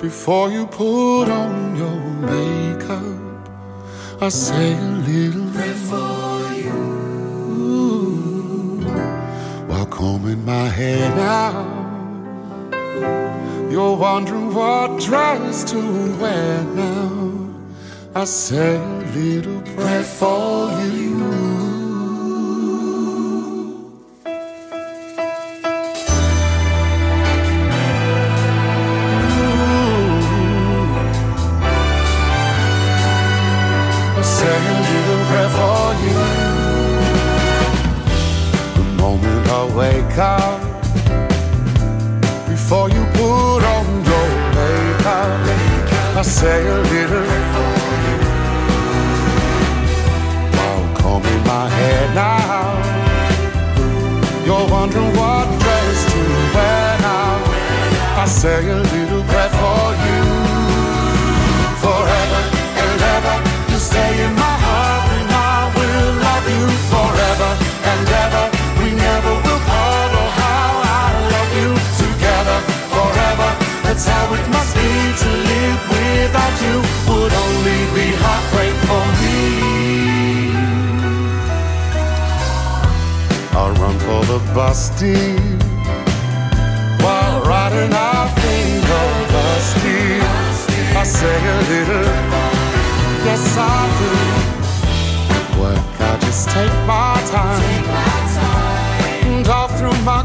Before 0.01 0.51
you 0.51 0.67
put 0.67 1.25
on 1.29 1.77
your 1.77 2.01
makeup, 2.25 3.49
I 4.23 4.31
say 4.31 4.73
a 4.73 4.81
little 5.07 5.51
prayer 5.53 5.75
for 5.75 6.55
you. 6.55 6.71
While 9.69 9.85
combing 9.85 10.43
my 10.47 10.69
hair 10.69 11.15
now, 11.15 11.67
you're 13.71 13.95
wondering 13.95 14.55
what 14.55 14.99
dress 15.01 15.65
to 15.65 15.79
wear 16.19 16.63
now. 16.65 17.51
I 18.15 18.25
say 18.25 18.77
a 18.77 19.05
little 19.15 19.61
prayer 19.75 20.03
for 20.03 20.71
you. 20.81 21.50
Up 40.19 40.61
before 42.49 42.89
you 42.91 43.03
put 43.15 43.63
on 43.77 43.87
your 44.09 44.29
makeup. 44.57 45.41
I 46.17 46.23
say 46.23 46.67
a 46.67 46.79
little 46.95 47.27
while 50.57 50.97
combing 50.97 51.43
my 51.45 51.69
hair 51.69 52.15
now. 52.15 52.81
You're 54.45 54.69
wondering 54.71 55.13
what 55.17 55.47
dress 55.63 55.99
to 56.13 56.21
wear 56.55 56.99
now. 57.01 57.37
I 58.23 58.27
say 58.27 58.69
a 58.69 58.77
little 58.77 59.23
prayer 59.31 59.53
for 59.61 59.87
you 60.07 60.23
forever 61.85 62.41
and 62.83 63.01
ever. 63.17 63.37
You 63.71 63.79
stay 63.79 64.13
in 64.25 64.33
my 64.35 64.57
heart, 64.67 65.11
and 65.19 65.31
I 65.31 65.59
will 65.77 66.11
love 66.27 66.47
you 66.57 66.67
forever 66.93 67.51
and 67.91 68.09
ever. 68.25 68.45
We 68.83 68.89
never 68.95 69.50
That's 74.01 74.17
how 74.17 74.33
it 74.33 74.49
must 74.49 74.73
be 74.75 74.81
to 74.81 75.31
live 75.53 75.81
without 75.93 76.57
you. 76.65 76.77
Would 77.13 77.35
only 77.45 77.81
be 77.93 78.07
heartbreak 78.17 78.75
for 78.89 79.05
me. 79.21 79.37
I'll 83.53 83.75
run 83.75 83.99
for 83.99 84.25
the 84.25 84.39
bus 84.55 84.89
deep 84.99 85.61
while 87.03 87.43
riding. 87.43 87.93
Think 88.41 88.89
of 89.05 89.35
us 89.49 89.67
deep. 89.85 90.25
I 90.97 91.05
say 91.05 91.37
a 91.37 91.61
little, 91.69 92.11
yes 93.27 93.45
I 93.59 93.69
do. 94.01 94.13
Work, 95.61 96.01
I 96.01 96.17
just 96.21 96.49
take 96.49 96.77
my 96.87 97.21
time, 97.29 97.61
and 99.27 99.45
talk 99.45 99.71
through 99.73 100.01
my 100.05 100.23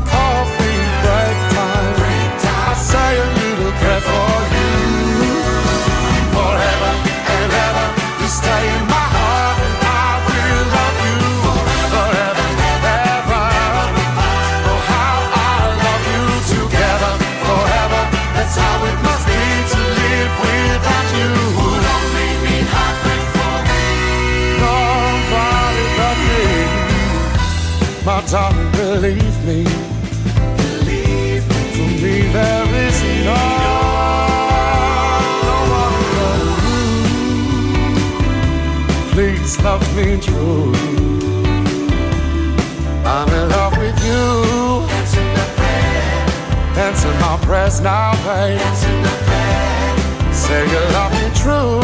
I'm 43.06 43.28
in 43.28 43.50
love 43.50 43.78
with 43.78 44.00
you. 44.06 44.88
Answer 44.96 45.22
my 45.22 45.46
prayer. 45.60 46.88
Answer 46.88 47.14
my 47.20 47.38
prayers 47.42 47.82
now, 47.82 48.14
babe. 48.24 48.62
Answer 48.62 48.96
my 49.04 49.16
prayer. 49.28 50.34
Say 50.34 50.64
you 50.72 50.80
love 50.96 51.12
me 51.12 51.28
true. 51.36 51.82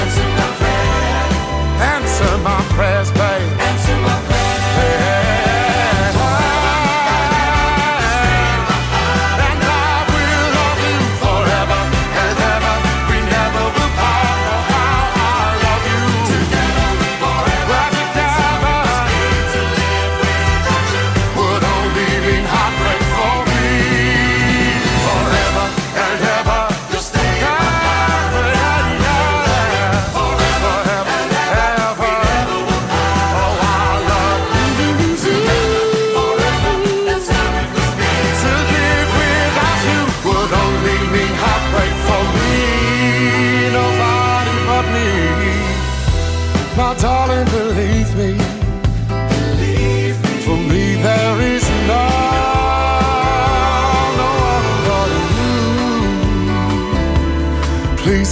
Answer 0.00 0.28
my 0.40 0.50
prayer. 0.60 1.24
Answer 1.94 2.38
my 2.44 2.60
prayers, 2.76 3.10
babe. 3.12 3.39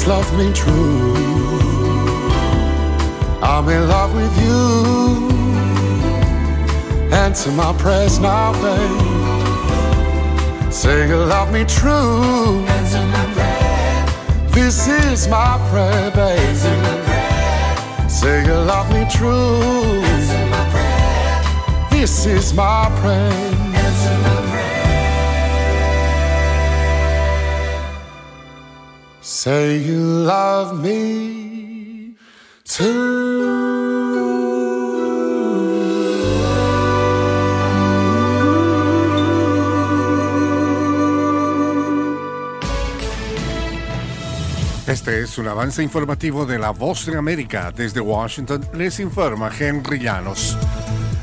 Love 0.09 0.33
me 0.39 0.51
true. 0.55 1.15
I'm 3.43 3.69
in 3.69 3.87
love 3.89 4.15
with 4.15 4.35
you. 4.43 5.29
Answer 7.13 7.53
my 7.53 7.75
prayers 7.75 8.19
now, 8.19 8.55
babe. 8.63 9.03
Say 10.73 11.09
you 11.09 11.17
love 11.17 11.53
me 11.53 11.67
true. 11.67 12.65
Answer 12.77 13.05
my 13.17 13.25
prayer. 13.35 14.07
This 14.51 14.89
is 14.89 15.29
my 15.29 15.59
prayer, 15.71 16.11
babe. 16.13 16.41
Answer 16.41 16.77
my 16.87 16.97
prayer. 17.07 18.09
Say 18.09 18.47
you 18.47 18.55
love 18.55 18.91
me 18.91 19.05
true. 19.11 20.01
Answer 20.15 20.47
my 20.55 20.65
prayer. 20.71 21.43
This 21.91 22.25
is 22.25 22.55
my 22.55 22.89
prayer. 23.03 23.58
Say 29.41 29.79
you 29.85 30.01
love 30.27 30.83
me 30.83 32.17
too. 32.65 33.69
Este 44.89 45.21
es 45.21 45.39
un 45.39 45.47
avance 45.47 45.85
informativo 45.85 46.45
de 46.45 46.59
La 46.59 46.71
Voz 46.71 47.07
de 47.07 47.17
América. 47.17 47.71
Desde 47.71 48.01
Washington 48.01 48.69
les 48.75 48.99
informa 48.99 49.53
Henry 49.57 50.01
Llanos. 50.01 50.57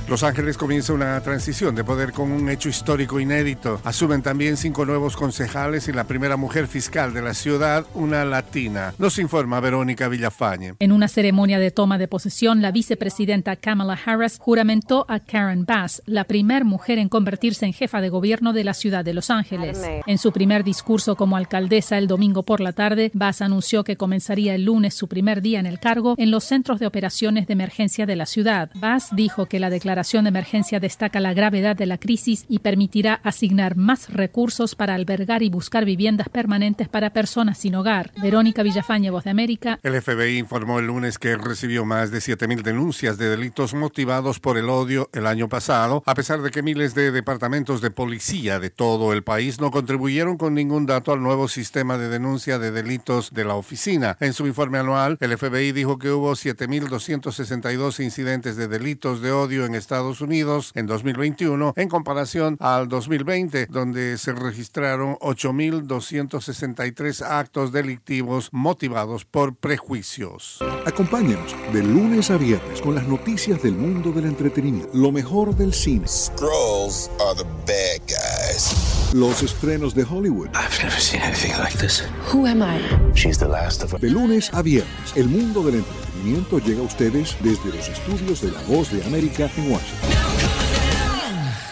Los 0.08 0.22
Ángeles 0.22 0.56
comienza 0.56 0.94
una 0.94 1.20
transición 1.22 1.74
de 1.74 1.84
poder 1.84 2.12
con 2.12 2.32
un 2.32 2.48
hecho 2.48 2.70
histórico 2.70 3.20
inédito. 3.20 3.82
Asumen 3.84 4.22
también 4.22 4.56
cinco 4.56 4.86
nuevos 4.86 5.15
concejales 5.15 5.88
y 5.88 5.94
la 5.94 6.04
primera 6.04 6.38
mujer 6.38 6.68
fiscal 6.68 7.12
de 7.12 7.24
la 7.24 7.34
ciudad, 7.34 7.88
una 7.96 8.24
latina. 8.24 8.94
Nos 9.00 9.18
informa 9.18 9.60
Verónica 9.60 10.08
Villafañe. 10.08 10.76
En 10.78 10.91
una 10.91 11.08
ceremonia 11.08 11.58
de 11.58 11.72
toma 11.72 11.98
de 11.98 12.08
posesión, 12.08 12.62
la 12.62 12.72
vicepresidenta 12.72 13.56
Kamala 13.56 13.98
Harris 14.06 14.38
juramentó 14.39 15.08
a 15.10 15.20
Karen 15.20 15.65
Bass, 15.65 16.04
la 16.06 16.26
primer 16.26 16.65
mujer 16.65 17.00
en 17.00 17.10
convertirse 17.10 17.65
en 17.65 17.74
jefa 17.74 18.00
de 18.00 18.10
gobierno 18.10 18.54
de 18.54 18.63
la 18.63 18.76
ciudad 18.76 19.04
de 19.04 19.15
Los 19.15 19.32
Ángeles. 19.32 19.82
En 20.06 20.20
su 20.20 20.32
primer 20.32 20.63
discurso 20.63 21.15
como 21.15 21.36
alcaldesa 21.36 21.98
el 21.98 22.06
domingo 22.06 22.44
por 22.44 22.60
la 22.62 22.74
tarde, 22.74 23.10
Bass 23.15 23.41
anunció 23.41 23.84
que 23.84 23.98
comenzaría 23.98 24.54
el 24.54 24.65
lunes 24.65 24.94
su 24.94 25.08
primer 25.08 25.41
día 25.41 25.60
en 25.60 25.65
el 25.65 25.80
cargo 25.80 26.13
en 26.20 26.30
los 26.30 26.44
centros 26.44 26.80
de 26.80 26.86
operaciones 26.86 27.48
de 27.48 27.54
emergencia 27.54 28.06
de 28.06 28.15
la 28.15 28.28
ciudad. 28.28 28.70
Bass 28.76 29.10
dijo 29.12 29.48
que 29.48 29.60
la 29.60 29.72
declaración 29.72 29.94
de 29.95 30.29
emergencia 30.29 30.81
destaca 30.81 31.21
la 31.21 31.34
gravedad 31.34 31.75
de 31.75 31.86
la 31.86 31.97
crisis 31.97 32.45
y 32.49 32.60
permitirá 32.60 33.13
asignar 33.23 33.77
más 33.77 34.10
recursos 34.10 34.75
para 34.75 34.93
albergar 34.93 35.41
y 35.41 35.49
buscar 35.49 35.86
viviendas 35.86 36.27
permanentes 36.27 36.89
para 36.89 37.12
personas 37.12 37.58
sin 37.58 37.75
hogar. 37.75 38.12
Verónica 38.21 38.62
Villafañe, 38.62 39.10
Voz 39.10 39.23
de 39.23 39.29
América. 39.29 39.79
El 39.84 40.01
FBI 40.01 40.38
informó 40.38 40.79
el 40.79 40.88
lunes 40.88 41.17
que 41.17 41.38
recibió 41.38 41.86
más 41.86 42.12
de 42.12 42.17
7.000 42.17 42.62
denuncias 42.62 43.17
de 43.17 43.29
delitos 43.29 43.73
motivados 43.73 44.39
por 44.39 44.58
el 44.58 44.69
odio 44.69 45.10
el 45.13 45.27
año 45.27 45.47
pasado, 45.47 46.03
a 46.05 46.13
pesar 46.13 46.41
de 46.41 46.51
que 46.51 46.62
miles 46.62 46.93
de 46.93 47.12
departamentos 47.12 47.79
de 47.79 47.91
policía 47.91 48.60
de 48.60 48.69
todo 48.69 49.13
el 49.13 49.23
país 49.23 49.62
no 49.62 49.71
contribuyeron 49.71 50.38
con 50.38 50.53
ningún 50.53 50.86
dato 50.86 51.13
al 51.13 51.21
nuevo 51.23 51.47
sistema 51.47 51.97
de 51.97 52.10
denuncia 52.10 52.60
de 52.60 52.71
delitos 52.71 53.34
de 53.34 53.45
la 53.45 53.55
oficina. 53.55 54.17
En 54.19 54.34
su 54.34 54.45
informe 54.45 54.77
anual, 54.77 55.17
el 55.21 55.38
FBI 55.38 55.71
dijo 55.71 55.97
que 55.99 56.12
hubo 56.12 56.34
7.262 56.34 58.03
incidentes 58.03 58.58
de 58.58 58.67
delitos 58.67 59.21
de 59.21 59.31
odio 59.31 59.65
en 59.65 59.75
Estados 59.86 60.19
Unidos 60.19 60.71
en 60.74 60.88
2021 60.88 61.74
en 61.76 61.89
comparación 61.89 62.58
al 62.60 62.89
2020, 62.89 63.67
donde 63.67 64.17
se 64.17 64.34
registraron 64.34 65.13
8.263 65.17 67.21
actos 67.21 67.71
delictivos 67.71 68.50
motivados 68.52 69.26
por 69.26 69.56
prejuicios. 69.56 70.58
Acompáñenos 70.88 71.56
de 71.71 71.84
lunes 71.84 72.32
a 72.32 72.38
viernes 72.38 72.82
con 72.82 72.95
las 72.95 73.08
noticias 73.08 73.62
del 73.62 73.76
mundo 73.76 74.12
del 74.12 74.26
entretenimiento, 74.26 74.98
lo 74.98 75.12
mejor 75.12 75.56
del 75.56 75.71
cine, 75.71 76.08
Scrolls 76.08 77.12
are 77.19 77.36
the 77.36 77.45
bad 77.67 78.02
guys. 78.08 78.94
Los 79.15 79.41
estrenos 79.43 79.95
de 79.95 80.04
Hollywood. 80.04 80.49
I've 80.49 80.84
never 80.84 80.99
seen 80.99 81.21
anything 81.21 81.54
like 81.58 81.78
this. 81.78 82.04
Who 82.34 82.45
am 82.45 82.62
I? 82.62 82.82
She's 83.13 83.38
the 83.39 83.47
last 83.47 83.82
of 83.82 83.97
De 83.99 84.10
lunes 84.10 84.51
a 84.54 84.62
viernes, 84.62 85.15
el 85.15 85.30
mundo 85.30 85.63
del 85.63 85.75
entretenimiento 85.75 86.60
llega 86.60 86.82
a 86.82 86.84
ustedes 86.84 87.38
desde 87.39 87.69
los 87.69 87.88
estudios 87.88 88.41
de 88.41 88.51
La 88.51 88.62
Voz 88.63 88.91
de 88.91 89.01
América 89.06 89.49
en 89.56 89.71
Washington. 89.71 90.44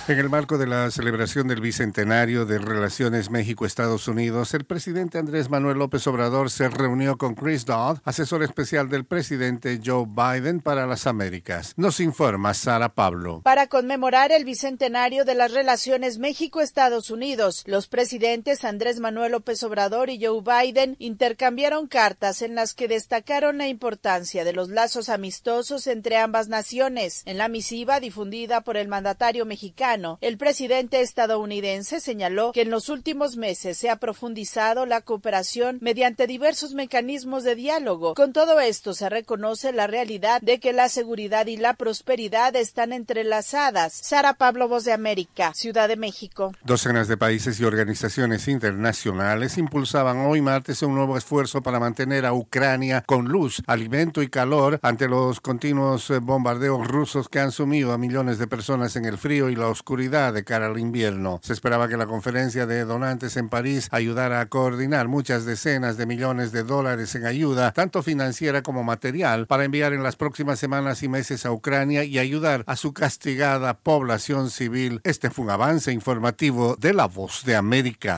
En 0.06 0.20
el 0.20 0.30
marco 0.30 0.58
de 0.58 0.68
la 0.68 0.92
celebración 0.92 1.48
del 1.48 1.62
bicentenario 1.62 2.46
de 2.46 2.60
Relaciones 2.60 3.30
México-Estados 3.30 4.10
Unidos, 4.10 4.54
el 4.54 4.66
presidente 4.66 5.18
Andrés 5.18 5.50
Manuel 5.50 5.78
López 5.78 6.06
Obrador 6.08 6.52
se 6.52 6.68
reunió 6.68 7.18
con 7.18 7.36
Chris 7.36 7.66
Dodd, 7.66 8.00
asesor 8.04 8.44
especial 8.44 8.90
del 8.90 9.06
presidente 9.06 9.80
Joe 9.84 10.06
Biden 10.06 10.60
para 10.60 10.86
las 10.88 11.08
Américas. 11.08 11.74
Nos 11.78 12.02
informa 12.02 12.54
Sara 12.54 12.90
Pablo. 12.90 13.40
Para 13.44 13.68
conmemorar 13.68 14.34
el 14.34 14.44
bicentenario 14.44 15.24
de 15.24 15.36
las 15.36 15.54
relaciones 15.54 16.18
México-Estados 16.18 17.10
Unidos, 17.10 17.64
los 17.66 17.88
presidentes 17.88 18.66
Andrés 18.66 19.00
Manuel 19.00 19.32
López 19.32 19.64
Obrador 19.64 20.10
y 20.10 20.22
Joe 20.22 20.42
Biden 20.42 20.98
intercambiaron 21.00 21.88
cartas 21.88 22.42
en 22.42 22.56
las 22.56 22.74
que 22.74 22.90
destacaron 22.90 23.58
la 23.58 23.70
importancia 23.70 24.44
de 24.44 24.52
los 24.52 24.68
lazos 24.68 25.08
amistosos 25.08 25.88
entre 25.88 26.18
ambas 26.18 26.50
naciones. 26.50 27.22
En 27.26 27.38
la 27.38 27.48
misiva 27.48 28.02
difundida 28.02 28.60
por 28.60 28.76
el 28.76 28.90
mandatario 28.90 29.46
mexicano, 29.46 29.93
el 30.22 30.38
presidente 30.38 31.02
estadounidense 31.02 32.00
señaló 32.00 32.52
que 32.52 32.62
en 32.62 32.72
los 32.72 32.90
últimos 32.90 33.38
meses 33.38 33.78
se 33.78 33.92
ha 33.92 33.98
profundizado 33.98 34.88
la 34.88 35.02
cooperación 35.02 35.78
mediante 35.82 36.26
diversos 36.26 36.74
mecanismos 36.74 37.44
de 37.44 37.54
diálogo. 37.54 38.16
Con 38.16 38.34
todo 38.34 38.60
esto 38.60 38.96
se 38.96 39.08
reconoce 39.08 39.72
la 39.72 39.86
realidad 39.86 40.42
de 40.42 40.60
que 40.60 40.74
la 40.74 40.90
seguridad 40.90 41.46
y 41.46 41.58
la 41.58 41.76
prosperidad 41.76 42.56
están 42.56 42.92
entrelazadas. 42.92 43.94
Sara 43.94 44.34
Pablo, 44.34 44.68
Voz 44.68 44.84
de 44.84 44.94
América, 44.94 45.52
Ciudad 45.54 45.88
de 45.88 45.96
México. 45.96 46.54
Docenas 46.64 47.08
de 47.08 47.18
países 47.18 47.60
y 47.60 47.64
organizaciones 47.64 48.48
internacionales 48.48 49.60
impulsaban 49.60 50.26
hoy 50.26 50.42
martes 50.42 50.82
un 50.82 50.96
nuevo 50.96 51.18
esfuerzo 51.18 51.62
para 51.62 51.80
mantener 51.80 52.26
a 52.26 52.34
Ucrania 52.34 53.04
con 53.06 53.26
luz, 53.26 53.62
alimento 53.68 54.24
y 54.24 54.30
calor 54.30 54.80
ante 54.82 55.08
los 55.08 55.40
continuos 55.40 56.12
bombardeos 56.22 56.88
rusos 56.88 57.30
que 57.30 57.40
han 57.40 57.52
sumido 57.52 57.94
a 57.94 58.00
millones 58.00 58.40
de 58.40 58.48
personas 58.48 58.96
en 58.96 59.06
el 59.06 59.20
frío 59.20 59.50
y 59.50 59.56
la 59.56 59.68
oscuridad 59.68 59.83
de 59.84 60.44
cara 60.44 60.68
al 60.68 60.80
invierno. 60.80 61.40
Se 61.44 61.54
esperaba 61.54 61.88
que 61.88 61.98
la 61.98 62.06
conferencia 62.06 62.66
de 62.66 62.86
donantes 62.86 63.38
en 63.38 63.50
París 63.50 63.90
ayudara 63.92 64.40
a 64.40 64.48
coordinar 64.48 65.08
muchas 65.08 65.46
decenas 65.46 65.98
de 65.98 66.06
millones 66.06 66.52
de 66.52 66.64
dólares 66.64 67.14
en 67.16 67.26
ayuda, 67.26 67.72
tanto 67.74 68.02
financiera 68.02 68.64
como 68.64 68.84
material, 68.84 69.46
para 69.46 69.66
enviar 69.66 69.94
en 69.94 70.02
las 70.02 70.16
próximas 70.16 70.60
semanas 70.60 71.04
y 71.04 71.10
meses 71.10 71.46
a 71.46 71.52
Ucrania 71.52 72.04
y 72.06 72.18
ayudar 72.18 72.64
a 72.66 72.76
su 72.76 72.94
castigada 72.94 73.78
población 73.80 74.50
civil. 74.50 75.02
Este 75.04 75.30
fue 75.30 75.46
un 75.46 75.52
avance 75.52 75.92
informativo 75.92 76.76
de 76.80 76.94
La 76.94 77.08
Voz 77.08 77.44
de 77.46 77.56
América. 77.56 78.18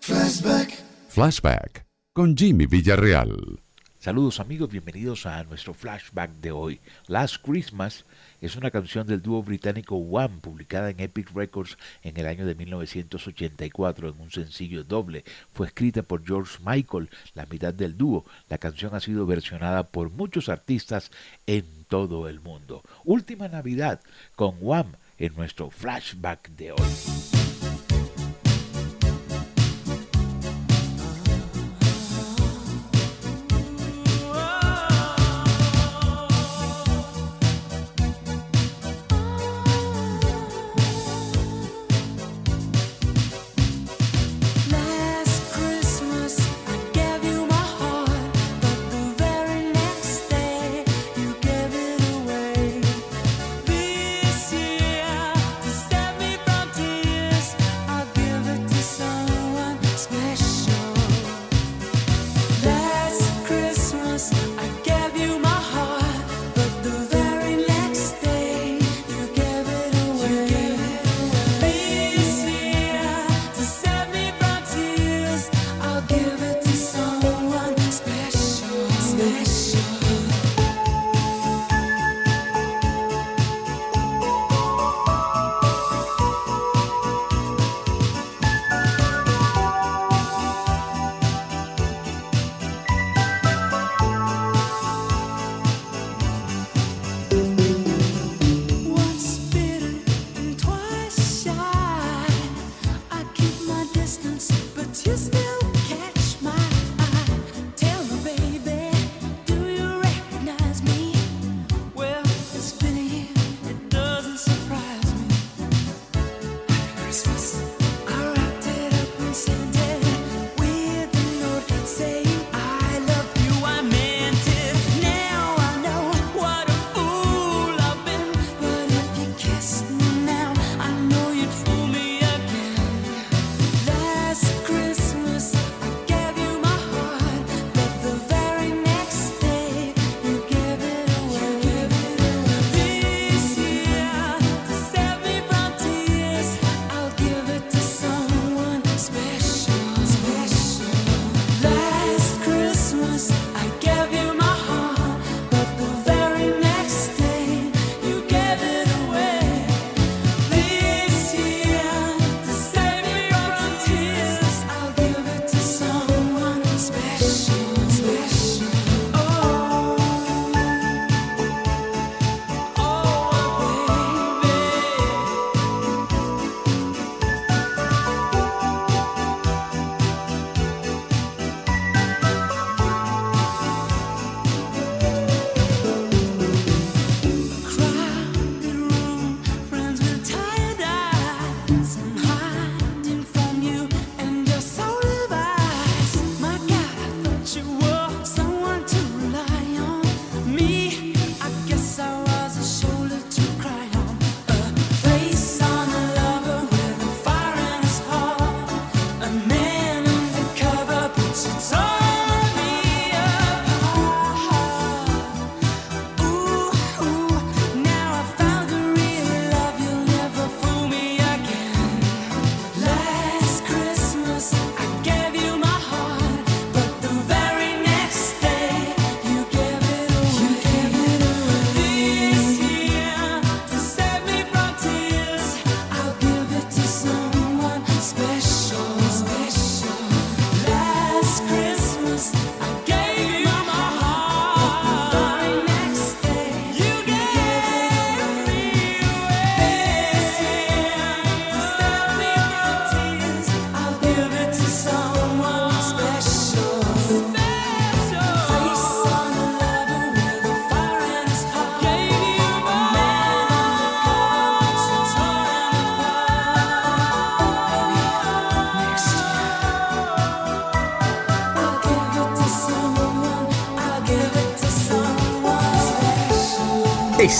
Flashback. 0.00 0.72
Flashback 1.08 1.86
con 2.12 2.36
Jimmy 2.36 2.66
Villarreal. 2.66 3.60
Saludos 4.00 4.40
amigos, 4.40 4.70
bienvenidos 4.70 5.26
a 5.26 5.44
nuestro 5.44 5.74
flashback 5.74 6.30
de 6.40 6.52
hoy. 6.52 6.80
Last 7.06 7.36
Christmas 7.44 8.06
es 8.40 8.56
una 8.56 8.70
canción 8.70 9.06
del 9.06 9.20
dúo 9.20 9.42
británico 9.42 9.94
One 9.94 10.38
publicada 10.40 10.88
en 10.88 11.00
Epic 11.00 11.30
Records 11.34 11.76
en 12.02 12.16
el 12.16 12.26
año 12.26 12.46
de 12.46 12.54
1984 12.54 14.08
en 14.08 14.18
un 14.18 14.30
sencillo 14.30 14.84
doble. 14.84 15.24
Fue 15.52 15.66
escrita 15.66 16.02
por 16.02 16.24
George 16.24 16.56
Michael, 16.64 17.10
la 17.34 17.44
mitad 17.44 17.74
del 17.74 17.98
dúo. 17.98 18.24
La 18.48 18.56
canción 18.56 18.94
ha 18.94 19.00
sido 19.00 19.26
versionada 19.26 19.82
por 19.82 20.08
muchos 20.08 20.48
artistas 20.48 21.10
en 21.46 21.66
todo 21.86 22.26
el 22.26 22.40
mundo. 22.40 22.82
Última 23.04 23.48
Navidad 23.48 24.00
con 24.34 24.56
One 24.62 24.92
en 25.18 25.34
nuestro 25.34 25.68
flashback 25.68 26.48
de 26.52 26.72
hoy. 26.72 27.39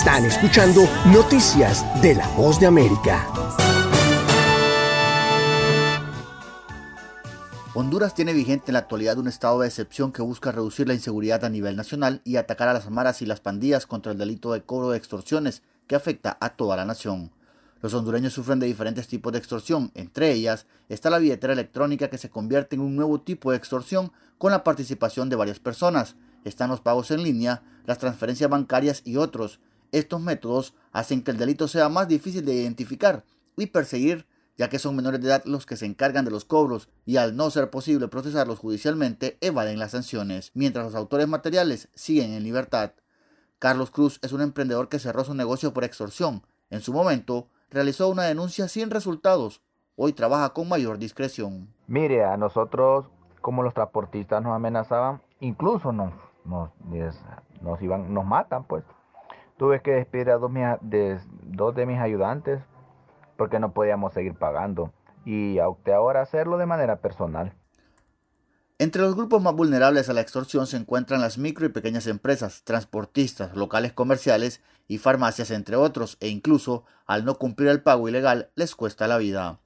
Están 0.01 0.25
escuchando 0.25 0.89
Noticias 1.13 1.85
de 2.01 2.15
la 2.15 2.27
Voz 2.29 2.59
de 2.59 2.65
América. 2.65 3.27
Honduras 7.75 8.15
tiene 8.15 8.33
vigente 8.33 8.71
en 8.71 8.73
la 8.73 8.79
actualidad 8.79 9.19
un 9.19 9.27
estado 9.27 9.59
de 9.59 9.67
excepción 9.67 10.11
que 10.11 10.23
busca 10.23 10.51
reducir 10.51 10.87
la 10.87 10.95
inseguridad 10.95 11.45
a 11.45 11.49
nivel 11.49 11.75
nacional 11.75 12.21
y 12.23 12.37
atacar 12.37 12.67
a 12.67 12.73
las 12.73 12.89
maras 12.89 13.21
y 13.21 13.27
las 13.27 13.41
pandillas 13.41 13.85
contra 13.85 14.11
el 14.11 14.17
delito 14.17 14.51
de 14.53 14.63
cobro 14.63 14.89
de 14.89 14.97
extorsiones 14.97 15.61
que 15.85 15.93
afecta 15.93 16.35
a 16.41 16.49
toda 16.49 16.75
la 16.75 16.85
nación. 16.85 17.29
Los 17.83 17.93
hondureños 17.93 18.33
sufren 18.33 18.57
de 18.57 18.65
diferentes 18.65 19.07
tipos 19.07 19.31
de 19.31 19.37
extorsión, 19.37 19.91
entre 19.93 20.31
ellas 20.31 20.65
está 20.89 21.11
la 21.11 21.19
billetera 21.19 21.53
electrónica 21.53 22.09
que 22.09 22.17
se 22.17 22.31
convierte 22.31 22.75
en 22.75 22.81
un 22.81 22.95
nuevo 22.95 23.21
tipo 23.21 23.51
de 23.51 23.57
extorsión 23.57 24.11
con 24.39 24.49
la 24.51 24.63
participación 24.63 25.29
de 25.29 25.35
varias 25.35 25.59
personas. 25.59 26.15
Están 26.43 26.71
los 26.71 26.81
pagos 26.81 27.11
en 27.11 27.21
línea, 27.21 27.61
las 27.85 27.99
transferencias 27.99 28.49
bancarias 28.49 29.03
y 29.05 29.17
otros. 29.17 29.59
Estos 29.91 30.21
métodos 30.21 30.73
hacen 30.91 31.23
que 31.23 31.31
el 31.31 31.37
delito 31.37 31.67
sea 31.67 31.89
más 31.89 32.07
difícil 32.07 32.45
de 32.45 32.53
identificar 32.53 33.23
y 33.57 33.67
perseguir, 33.67 34.25
ya 34.57 34.69
que 34.69 34.79
son 34.79 34.95
menores 34.95 35.21
de 35.21 35.27
edad 35.27 35.43
los 35.45 35.65
que 35.65 35.75
se 35.75 35.85
encargan 35.85 36.25
de 36.25 36.31
los 36.31 36.45
cobros 36.45 36.89
y 37.05 37.17
al 37.17 37.35
no 37.35 37.49
ser 37.49 37.69
posible 37.69 38.07
procesarlos 38.07 38.59
judicialmente, 38.59 39.37
evaden 39.41 39.79
las 39.79 39.91
sanciones, 39.91 40.51
mientras 40.53 40.85
los 40.85 40.95
autores 40.95 41.27
materiales 41.27 41.89
siguen 41.93 42.33
en 42.33 42.43
libertad. 42.43 42.91
Carlos 43.59 43.91
Cruz 43.91 44.19
es 44.21 44.31
un 44.33 44.41
emprendedor 44.41 44.89
que 44.89 44.99
cerró 44.99 45.23
su 45.23 45.33
negocio 45.33 45.73
por 45.73 45.83
extorsión. 45.83 46.41
En 46.69 46.81
su 46.81 46.93
momento, 46.93 47.47
realizó 47.69 48.09
una 48.09 48.23
denuncia 48.23 48.67
sin 48.67 48.89
resultados. 48.89 49.61
Hoy 49.95 50.13
trabaja 50.13 50.49
con 50.49 50.67
mayor 50.67 50.97
discreción. 50.97 51.67
Mire, 51.87 52.23
a 52.23 52.37
nosotros, 52.37 53.05
como 53.41 53.61
los 53.61 53.73
transportistas 53.73 54.41
nos 54.41 54.55
amenazaban, 54.55 55.21
incluso 55.41 55.91
nos, 55.91 56.13
nos, 56.45 56.69
nos, 57.61 57.81
iban, 57.81 58.13
nos 58.13 58.25
matan, 58.25 58.63
pues. 58.63 58.83
Tuve 59.61 59.83
que 59.83 59.91
despedir 59.91 60.31
a 60.31 60.39
dos, 60.39 60.51
de, 60.55 61.85
mis 61.85 61.99
ayudantes 61.99 62.63
porque 63.37 63.59
no 63.59 63.75
podíamos 63.75 64.11
seguir 64.11 64.33
pagando 64.33 64.91
y 65.23 65.59
opté 65.59 65.93
ahora 65.93 66.23
hacerlo 66.23 66.57
de 66.57 66.65
manera 66.65 66.95
personal. 66.95 67.53
Entre 68.79 69.03
los 69.03 69.15
grupos 69.15 69.39
más 69.43 69.53
vulnerables 69.53 70.09
a 70.09 70.13
la 70.13 70.21
extorsión 70.21 70.65
se 70.65 70.77
encuentran 70.77 71.21
las 71.21 71.37
micro 71.37 71.67
y 71.67 71.69
pequeñas 71.69 72.07
empresas, 72.07 72.63
transportistas, 72.63 73.55
locales 73.55 73.93
comerciales 73.93 74.63
y 74.87 74.97
farmacias, 74.97 75.51
entre 75.51 75.75
otros, 75.75 76.17
e 76.21 76.29
incluso, 76.29 76.83
al 77.05 77.23
no 77.23 77.35
cumplir 77.35 77.69
el 77.69 77.83
pago 77.83 78.09
ilegal, 78.09 78.49
les 78.55 78.75
cuesta 78.75 79.07
la 79.07 79.19
vida. 79.19 79.59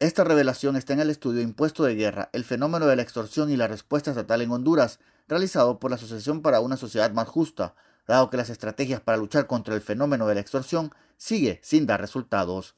Esta 0.00 0.24
revelación 0.24 0.74
está 0.74 0.92
en 0.92 0.98
el 0.98 1.10
estudio 1.10 1.40
Impuesto 1.40 1.84
de 1.84 1.94
Guerra, 1.94 2.30
el 2.32 2.42
fenómeno 2.42 2.86
de 2.86 2.96
la 2.96 3.02
extorsión 3.02 3.48
y 3.48 3.56
la 3.56 3.68
respuesta 3.68 4.10
estatal 4.10 4.42
en 4.42 4.50
Honduras, 4.50 4.98
realizado 5.28 5.78
por 5.78 5.92
la 5.92 5.98
Asociación 5.98 6.42
para 6.42 6.58
una 6.58 6.76
Sociedad 6.76 7.12
Más 7.12 7.28
Justa, 7.28 7.76
dado 8.06 8.30
que 8.30 8.36
las 8.36 8.50
estrategias 8.50 9.00
para 9.00 9.18
luchar 9.18 9.46
contra 9.46 9.74
el 9.74 9.80
fenómeno 9.80 10.26
de 10.26 10.34
la 10.34 10.40
extorsión 10.40 10.92
sigue 11.16 11.60
sin 11.62 11.86
dar 11.86 12.00
resultados. 12.00 12.74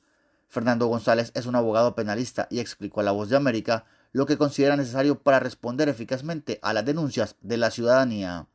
Fernando 0.49 0.87
González 0.87 1.33
es 1.35 1.47
un 1.47 1.57
abogado 1.57 1.95
penalista 1.95 2.47
y 2.51 2.61
explicó 2.61 3.01
a 3.01 3.05
La 3.05 3.11
Voz 3.11 3.29
de 3.29 3.37
América 3.37 3.85
lo 4.13 4.27
que 4.27 4.39
considera 4.39 4.77
necesario 4.77 5.19
para 5.19 5.41
responder 5.41 5.89
eficazmente 5.89 6.59
a 6.63 6.73
las 6.73 6.85
denuncias 6.85 7.37
de 7.41 7.57
la 7.57 7.71
ciudadanía. 7.71 8.47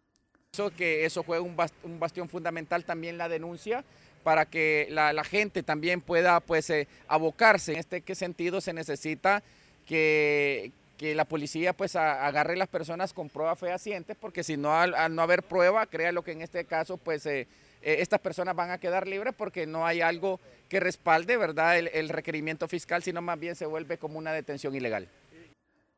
Eso 0.54 0.72
que 0.72 1.06
eso 1.06 1.24
fue 1.24 1.40
un, 1.40 1.56
bastión 1.56 2.28
fundamental 2.30 2.84
también 2.84 3.18
la 3.18 3.30
denuncia 3.30 3.86
para 4.24 4.46
que 4.46 4.88
la, 4.90 5.24
gente 5.24 5.64
también 5.64 6.02
pueda 6.02 6.40
pues 6.40 6.70
eh, 6.70 6.88
abocarse. 7.08 7.74
En 7.74 7.80
este 7.80 8.04
sentido 8.16 8.60
se 8.60 8.74
necesita 8.74 9.44
que, 9.86 10.72
que 11.02 11.16
la 11.16 11.26
policía 11.26 11.74
pues 11.74 11.96
agarre 11.96 12.54
a 12.54 12.58
las 12.58 12.68
personas 12.68 13.12
con 13.12 13.28
pruebas 13.28 13.58
fehacientes, 13.58 14.16
porque 14.22 14.44
si 14.44 14.56
no, 14.56 14.72
al, 14.72 14.94
no 15.16 15.24
haber 15.24 15.42
prueba, 15.42 15.88
crea 15.88 16.12
lo 16.12 16.24
que 16.24 16.32
en 16.32 16.44
este 16.44 16.64
caso 16.66 16.98
pues 16.98 17.26
eh, 17.26 17.48
eh, 17.82 17.96
estas 18.02 18.20
personas 18.20 18.56
van 18.56 18.70
a 18.70 18.78
quedar 18.78 19.08
libres 19.08 19.34
porque 19.36 19.66
no 19.66 19.84
hay 19.84 20.02
algo 20.02 20.40
que 20.70 20.80
respalde 20.80 21.38
¿verdad? 21.38 21.80
El, 21.80 21.88
el 21.88 22.10
requerimiento 22.10 22.68
fiscal, 22.68 23.02
sino 23.02 23.20
más 23.20 23.40
bien 23.40 23.56
se 23.56 23.66
vuelve 23.66 23.98
como 23.98 24.20
una 24.20 24.32
detención 24.32 24.76
ilegal. 24.76 25.08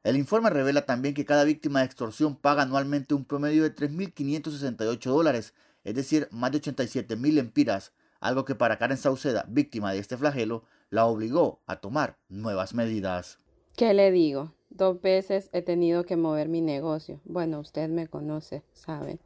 El 0.06 0.16
informe 0.16 0.49
revela 0.49 0.86
también 0.86 1.14
que 1.14 1.26
cada 1.26 1.43
víctima 1.43 1.80
de 1.80 1.86
extorsión 1.88 2.38
paga 2.38 2.62
anualmente 2.62 3.14
un 3.14 3.26
promedio 3.26 3.64
de 3.64 3.76
3.568 3.76 5.01
dólares, 5.01 5.54
es 5.84 5.95
decir, 5.95 6.30
más 6.32 6.54
de 6.54 6.62
87.000 6.62 7.39
empiras, 7.39 7.91
algo 8.22 8.45
que 8.45 8.56
para 8.56 8.78
Karen 8.78 8.95
Sauceda, 8.95 9.43
víctima 9.49 9.91
de 9.91 9.99
este 9.99 10.16
flagelo, 10.16 10.64
la 10.89 11.08
obligó 11.08 11.60
a 11.68 11.82
tomar 11.82 12.16
nuevas 12.30 12.74
medidas. 12.74 13.38
¿Qué 13.76 13.93
le 13.93 14.12
digo? 14.12 14.54
Dos 14.74 15.02
veces 15.02 15.50
he 15.54 15.62
tenido 15.62 16.04
que 16.06 16.18
mover 16.18 16.50
mi 16.50 16.62
negocio. 16.62 17.20
Bueno, 17.26 17.60
usted 17.60 17.90
me 17.90 18.08
conoce, 18.08 18.64
sabe. 18.74 19.20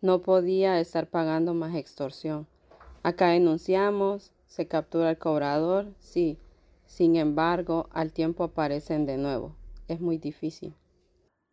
No 0.00 0.22
podía 0.22 0.80
estar 0.80 1.08
pagando 1.08 1.54
más 1.54 1.74
extorsión. 1.74 2.46
Acá 3.02 3.28
denunciamos, 3.28 4.32
se 4.46 4.66
captura 4.66 5.10
el 5.10 5.18
cobrador, 5.18 5.86
sí. 6.00 6.38
Sin 6.86 7.16
embargo, 7.16 7.88
al 7.92 8.12
tiempo 8.12 8.44
aparecen 8.44 9.06
de 9.06 9.18
nuevo 9.18 9.54
es 9.88 10.00
muy 10.00 10.18
difícil. 10.18 10.74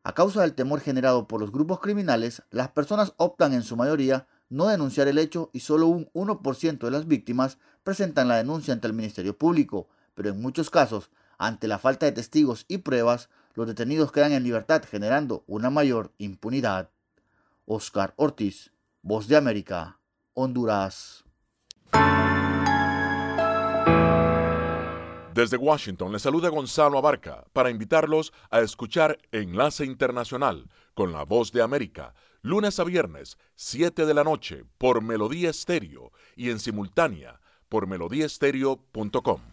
A 0.04 0.14
causa 0.14 0.42
del 0.42 0.54
temor 0.54 0.82
generado 0.82 1.28
por 1.28 1.40
los 1.40 1.52
grupos 1.52 1.80
criminales, 1.80 2.44
las 2.52 2.70
personas 2.70 3.14
optan 3.18 3.54
en 3.54 3.64
su 3.64 3.78
mayoría 3.78 4.28
no 4.50 4.68
denunciar 4.68 5.08
el 5.08 5.18
hecho 5.18 5.50
y 5.54 5.62
solo 5.62 5.88
un 5.88 6.10
1% 6.14 6.78
de 6.80 6.92
las 6.92 7.08
víctimas 7.08 7.58
presentan 7.84 8.28
la 8.28 8.38
denuncia 8.38 8.74
ante 8.74 8.88
el 8.88 8.94
Ministerio 8.94 9.38
Público, 9.38 9.88
pero 10.14 10.30
en 10.30 10.42
muchos 10.42 10.70
casos, 10.70 11.10
ante 11.46 11.68
la 11.68 11.78
falta 11.78 12.06
de 12.06 12.14
testigos 12.14 12.66
y 12.70 12.80
pruebas, 12.80 13.30
los 13.54 13.68
detenidos 13.68 14.14
quedan 14.14 14.32
en 14.32 14.44
libertad 14.44 14.82
generando 14.90 15.44
una 15.46 15.70
mayor 15.70 16.14
impunidad. 16.18 16.90
Oscar 17.66 18.14
Ortiz, 18.16 18.72
Voz 19.02 19.28
de 19.28 19.36
América, 19.36 20.00
Honduras. 20.34 21.26
Desde 25.34 25.58
Washington 25.58 26.14
le 26.14 26.20
saluda 26.20 26.48
Gonzalo 26.48 26.98
Abarca 26.98 27.44
para 27.52 27.70
invitarlos 27.70 28.32
a 28.50 28.62
escuchar 28.62 29.18
Enlace 29.32 29.84
Internacional 29.84 30.70
con 30.94 31.12
la 31.12 31.26
Voz 31.26 31.52
de 31.52 31.62
América, 31.62 32.14
lunes 32.42 32.80
a 32.80 32.86
viernes, 32.86 33.38
7 33.56 34.06
de 34.06 34.14
la 34.14 34.24
noche, 34.24 34.64
por 34.78 35.02
Melodía 35.02 35.50
Estéreo 35.50 36.14
y 36.38 36.52
en 36.52 36.60
simultánea 36.60 37.42
por 37.68 37.88
melodíaestéreo.com. 37.88 39.53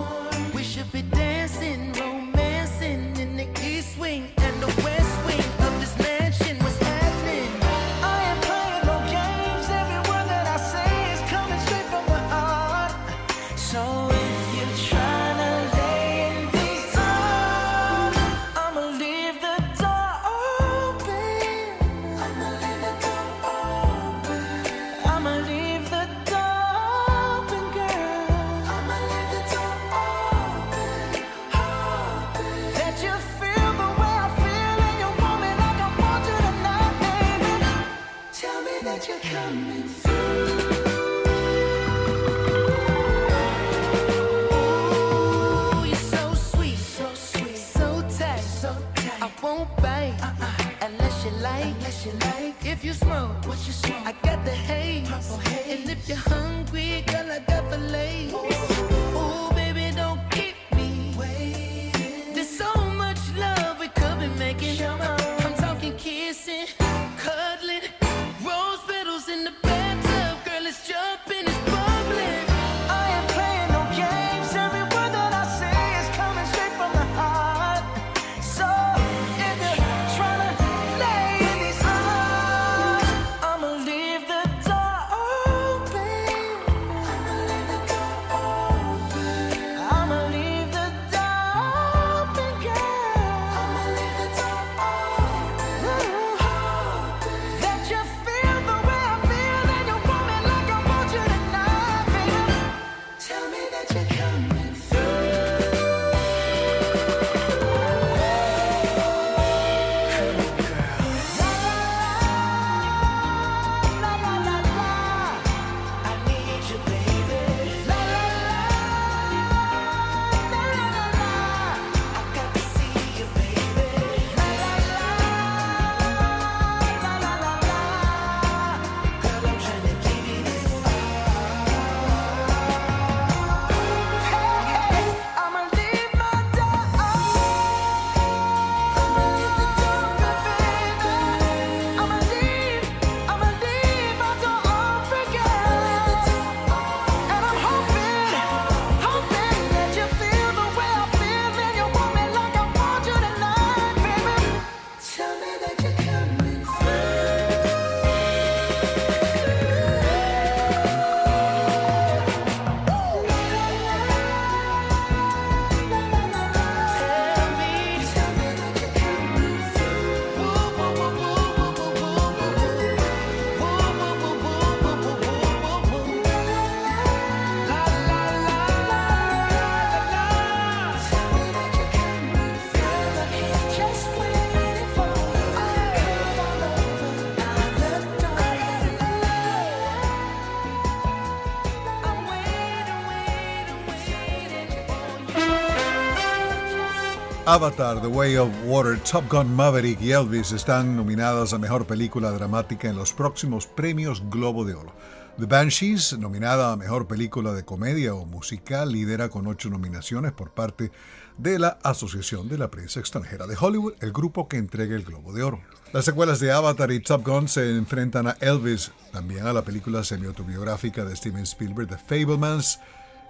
Avatar, 197.51 198.01
The 198.01 198.07
Way 198.07 198.37
of 198.37 198.49
Water, 198.65 198.97
Top 199.03 199.29
Gun 199.29 199.53
Maverick 199.53 200.01
y 200.01 200.13
Elvis 200.13 200.53
están 200.53 200.95
nominadas 200.95 201.51
a 201.51 201.57
Mejor 201.57 201.85
Película 201.85 202.31
Dramática 202.31 202.87
en 202.87 202.95
los 202.95 203.11
próximos 203.11 203.67
premios 203.67 204.23
Globo 204.29 204.63
de 204.63 204.73
Oro. 204.73 204.95
The 205.37 205.47
Banshees, 205.47 206.17
nominada 206.17 206.71
a 206.71 206.77
Mejor 206.77 207.09
Película 207.09 207.51
de 207.51 207.65
Comedia 207.65 208.13
o 208.13 208.25
Musical, 208.25 208.93
lidera 208.93 209.27
con 209.27 209.47
ocho 209.47 209.69
nominaciones 209.69 210.31
por 210.31 210.51
parte 210.51 210.93
de 211.37 211.59
la 211.59 211.77
Asociación 211.83 212.47
de 212.47 212.57
la 212.57 212.71
Prensa 212.71 213.01
Extranjera 213.01 213.45
de 213.47 213.57
Hollywood, 213.59 213.95
el 213.99 214.13
grupo 214.13 214.47
que 214.47 214.55
entrega 214.55 214.95
el 214.95 215.03
Globo 215.03 215.33
de 215.33 215.43
Oro. 215.43 215.59
Las 215.91 216.05
secuelas 216.05 216.39
de 216.39 216.53
Avatar 216.53 216.89
y 216.93 217.01
Top 217.01 217.27
Gun 217.27 217.49
se 217.49 217.75
enfrentan 217.75 218.27
a 218.27 218.37
Elvis, 218.39 218.93
también 219.11 219.45
a 219.45 219.51
la 219.51 219.63
película 219.63 220.05
semi-autobiográfica 220.05 221.03
de 221.03 221.17
Steven 221.17 221.43
Spielberg, 221.43 221.89
The 221.89 221.97
Fablemans, 221.97 222.79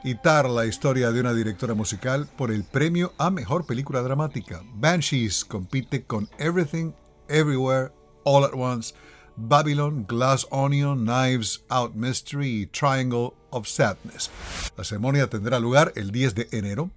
y 0.03 0.17
la 0.23 0.65
historia 0.65 1.11
de 1.11 1.19
una 1.19 1.33
directora 1.33 1.73
musical, 1.75 2.27
por 2.37 2.51
el 2.51 2.63
premio 2.63 3.13
a 3.17 3.29
Mejor 3.29 3.65
Película 3.65 4.01
Dramática. 4.01 4.63
Banshees 4.73 5.45
compite 5.45 6.03
con 6.03 6.27
Everything, 6.39 6.93
Everywhere, 7.27 7.91
All 8.23 8.43
at 8.43 8.53
Once, 8.53 8.95
Babylon, 9.35 10.05
Glass 10.07 10.47
Onion, 10.49 11.05
Knives 11.05 11.63
Out 11.69 11.93
Mystery 11.93 12.63
y 12.63 12.65
Triangle 12.65 13.33
of 13.51 13.67
Sadness. 13.67 14.31
La 14.75 14.83
ceremonia 14.83 15.29
tendrá 15.29 15.59
lugar 15.59 15.93
el 15.95 16.11
10 16.11 16.35
de 16.35 16.47
enero 16.51 16.89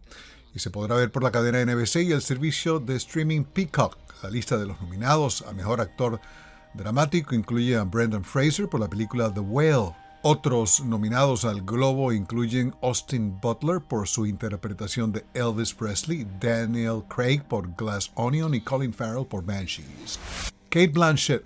y 0.54 0.60
se 0.60 0.70
podrá 0.70 0.96
ver 0.96 1.12
por 1.12 1.22
la 1.22 1.30
cadena 1.30 1.64
NBC 1.64 1.96
y 1.96 2.12
el 2.12 2.22
servicio 2.22 2.80
de 2.80 2.96
streaming 2.96 3.44
Peacock. 3.44 3.98
La 4.22 4.30
lista 4.30 4.56
de 4.56 4.66
los 4.66 4.80
nominados 4.80 5.42
a 5.42 5.52
Mejor 5.52 5.80
Actor 5.80 6.20
Dramático 6.72 7.34
incluye 7.34 7.76
a 7.76 7.84
Brendan 7.84 8.24
Fraser 8.24 8.68
por 8.68 8.80
la 8.80 8.88
película 8.88 9.32
The 9.32 9.40
Whale. 9.40 10.03
Otros 10.26 10.82
nominados 10.82 11.44
al 11.44 11.60
Globo 11.60 12.10
incluyen 12.10 12.74
Austin 12.80 13.38
Butler 13.42 13.82
por 13.82 14.08
su 14.08 14.24
interpretación 14.24 15.12
de 15.12 15.22
Elvis 15.34 15.74
Presley, 15.74 16.26
Daniel 16.40 17.02
Craig 17.14 17.42
por 17.46 17.74
Glass 17.76 18.10
Onion 18.14 18.54
y 18.54 18.62
Colin 18.62 18.94
Farrell 18.94 19.26
por 19.26 19.44
Banshees. 19.44 20.18
Kate 20.70 20.88
Blanchett 20.88 21.44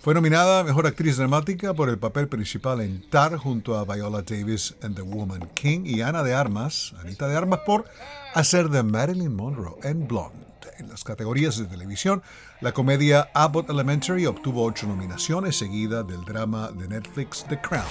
fue 0.00 0.14
nominada 0.14 0.60
a 0.60 0.62
Mejor 0.62 0.86
Actriz 0.86 1.16
Dramática 1.16 1.74
por 1.74 1.88
el 1.88 1.98
papel 1.98 2.28
principal 2.28 2.80
en 2.82 3.02
Tar 3.10 3.36
junto 3.36 3.76
a 3.76 3.84
Viola 3.84 4.22
Davis 4.22 4.76
en 4.80 4.94
The 4.94 5.02
Woman 5.02 5.50
King 5.54 5.80
y 5.84 6.02
Ana 6.02 6.22
de 6.22 6.32
Armas, 6.32 6.94
Anita 7.00 7.26
de 7.26 7.36
Armas 7.36 7.62
por 7.66 7.86
hacer 8.32 8.68
de 8.68 8.84
Marilyn 8.84 9.34
Monroe 9.34 9.74
en 9.82 10.06
Blonde. 10.06 10.46
En 10.78 10.88
las 10.88 11.02
categorías 11.02 11.58
de 11.58 11.64
televisión, 11.64 12.22
la 12.60 12.72
comedia 12.72 13.30
Abbott 13.32 13.70
Elementary 13.70 14.26
obtuvo 14.26 14.64
ocho 14.64 14.86
nominaciones, 14.86 15.56
seguida 15.56 16.02
del 16.02 16.24
drama 16.26 16.70
de 16.72 16.88
Netflix 16.88 17.44
The 17.48 17.58
Crown. 17.58 17.86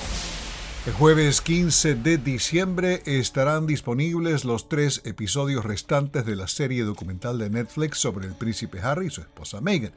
El 0.86 0.94
jueves 0.94 1.42
15 1.42 1.96
de 1.96 2.18
diciembre 2.20 3.02
estarán 3.06 3.66
disponibles 3.66 4.46
los 4.46 4.70
tres 4.70 5.02
episodios 5.06 5.66
restantes 5.66 6.26
de 6.26 6.36
la 6.36 6.48
serie 6.48 6.84
documental 6.84 7.40
de 7.40 7.50
Netflix 7.50 7.98
sobre 7.98 8.28
el 8.28 8.36
príncipe 8.36 8.80
Harry 8.82 9.08
y 9.08 9.10
su 9.10 9.22
esposa 9.22 9.60
Meghan. 9.60 9.94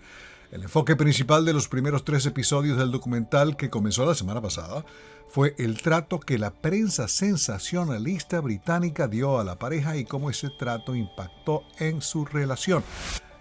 El 0.50 0.62
enfoque 0.62 0.96
principal 0.96 1.44
de 1.44 1.52
los 1.52 1.68
primeros 1.68 2.04
tres 2.04 2.24
episodios 2.24 2.78
del 2.78 2.90
documental 2.90 3.56
que 3.56 3.70
comenzó 3.70 4.06
la 4.06 4.14
semana 4.14 4.40
pasada 4.40 4.84
fue 5.28 5.54
el 5.58 5.80
trato 5.80 6.18
que 6.18 6.38
la 6.38 6.50
prensa 6.50 7.08
sensacionalista 7.08 8.40
británica 8.40 9.06
dio 9.06 9.38
a 9.38 9.44
la 9.44 9.58
pareja 9.58 9.96
y 9.96 10.04
cómo 10.04 10.30
ese 10.30 10.48
trato 10.50 10.94
impactó 10.94 11.62
en 11.78 12.00
su 12.00 12.24
relación. 12.24 12.82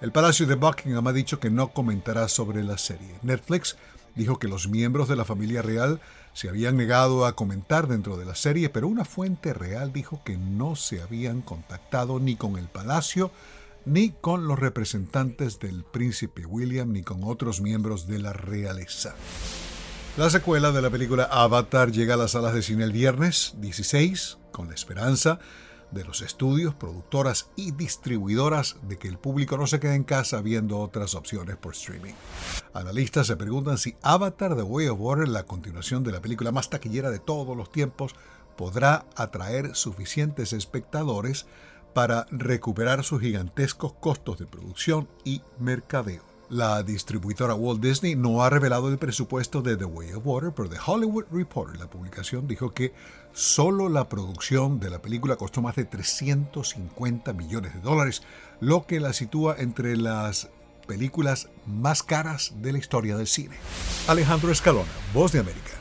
El 0.01 0.11
Palacio 0.11 0.47
de 0.47 0.55
Buckingham 0.55 1.05
ha 1.05 1.13
dicho 1.13 1.39
que 1.39 1.51
no 1.51 1.73
comentará 1.73 2.27
sobre 2.27 2.63
la 2.63 2.79
serie. 2.79 3.19
Netflix 3.21 3.77
dijo 4.15 4.39
que 4.39 4.47
los 4.47 4.67
miembros 4.67 5.07
de 5.07 5.15
la 5.15 5.25
familia 5.25 5.61
real 5.61 6.01
se 6.33 6.49
habían 6.49 6.75
negado 6.75 7.27
a 7.27 7.35
comentar 7.35 7.87
dentro 7.87 8.17
de 8.17 8.25
la 8.25 8.33
serie, 8.33 8.69
pero 8.69 8.87
una 8.87 9.05
fuente 9.05 9.53
real 9.53 9.93
dijo 9.93 10.23
que 10.25 10.37
no 10.37 10.75
se 10.75 11.03
habían 11.03 11.43
contactado 11.43 12.19
ni 12.19 12.35
con 12.35 12.57
el 12.57 12.65
Palacio 12.65 13.31
ni 13.85 14.09
con 14.09 14.47
los 14.47 14.57
representantes 14.57 15.59
del 15.59 15.83
príncipe 15.83 16.47
William 16.47 16.91
ni 16.91 17.03
con 17.03 17.23
otros 17.23 17.61
miembros 17.61 18.07
de 18.07 18.17
la 18.17 18.33
realeza. 18.33 19.13
La 20.17 20.31
secuela 20.31 20.71
de 20.71 20.81
la 20.81 20.89
película 20.89 21.25
Avatar 21.31 21.91
llega 21.91 22.15
a 22.15 22.17
las 22.17 22.31
salas 22.31 22.55
de 22.55 22.63
cine 22.63 22.85
el 22.85 22.91
viernes 22.91 23.53
16 23.59 24.39
con 24.51 24.67
la 24.67 24.73
esperanza 24.73 25.39
de 25.91 26.03
los 26.03 26.21
estudios, 26.21 26.73
productoras 26.73 27.49
y 27.55 27.71
distribuidoras 27.71 28.77
de 28.87 28.97
que 28.97 29.07
el 29.07 29.17
público 29.17 29.57
no 29.57 29.67
se 29.67 29.79
quede 29.79 29.95
en 29.95 30.03
casa 30.03 30.41
viendo 30.41 30.79
otras 30.79 31.15
opciones 31.15 31.57
por 31.57 31.73
streaming. 31.73 32.13
Analistas 32.73 33.27
se 33.27 33.37
preguntan 33.37 33.77
si 33.77 33.95
Avatar 34.01 34.55
The 34.55 34.63
Way 34.63 34.87
of 34.87 34.99
Water, 34.99 35.27
la 35.27 35.43
continuación 35.43 36.03
de 36.03 36.11
la 36.11 36.21
película 36.21 36.51
más 36.51 36.69
taquillera 36.69 37.11
de 37.11 37.19
todos 37.19 37.55
los 37.55 37.71
tiempos, 37.71 38.15
podrá 38.57 39.05
atraer 39.15 39.75
suficientes 39.75 40.53
espectadores 40.53 41.45
para 41.93 42.25
recuperar 42.31 43.03
sus 43.03 43.21
gigantescos 43.21 43.93
costos 43.93 44.39
de 44.39 44.45
producción 44.45 45.07
y 45.23 45.41
mercadeo. 45.59 46.23
La 46.49 46.83
distribuidora 46.83 47.55
Walt 47.55 47.81
Disney 47.81 48.15
no 48.15 48.43
ha 48.43 48.49
revelado 48.49 48.89
el 48.89 48.97
presupuesto 48.97 49.61
de 49.61 49.77
The 49.77 49.85
Way 49.85 50.13
of 50.13 50.25
Water, 50.25 50.51
pero 50.53 50.67
The 50.67 50.79
Hollywood 50.85 51.25
Reporter, 51.31 51.79
la 51.79 51.89
publicación, 51.89 52.45
dijo 52.45 52.73
que 52.73 52.93
solo 53.33 53.89
la 53.89 54.09
producción 54.09 54.79
de 54.79 54.89
la 54.89 55.01
película 55.01 55.35
costó 55.35 55.61
más 55.61 55.75
de 55.75 55.85
350 55.85 57.33
millones 57.33 57.73
de 57.73 57.79
dólares, 57.79 58.23
lo 58.59 58.85
que 58.85 58.99
la 58.99 59.13
sitúa 59.13 59.55
entre 59.57 59.97
las 59.97 60.49
películas 60.87 61.49
más 61.65 62.03
caras 62.03 62.53
de 62.61 62.73
la 62.73 62.77
historia 62.77 63.15
del 63.17 63.27
cine. 63.27 63.55
Alejandro 64.07 64.51
Escalona, 64.51 64.89
Voz 65.13 65.31
de 65.31 65.39
América. 65.39 65.71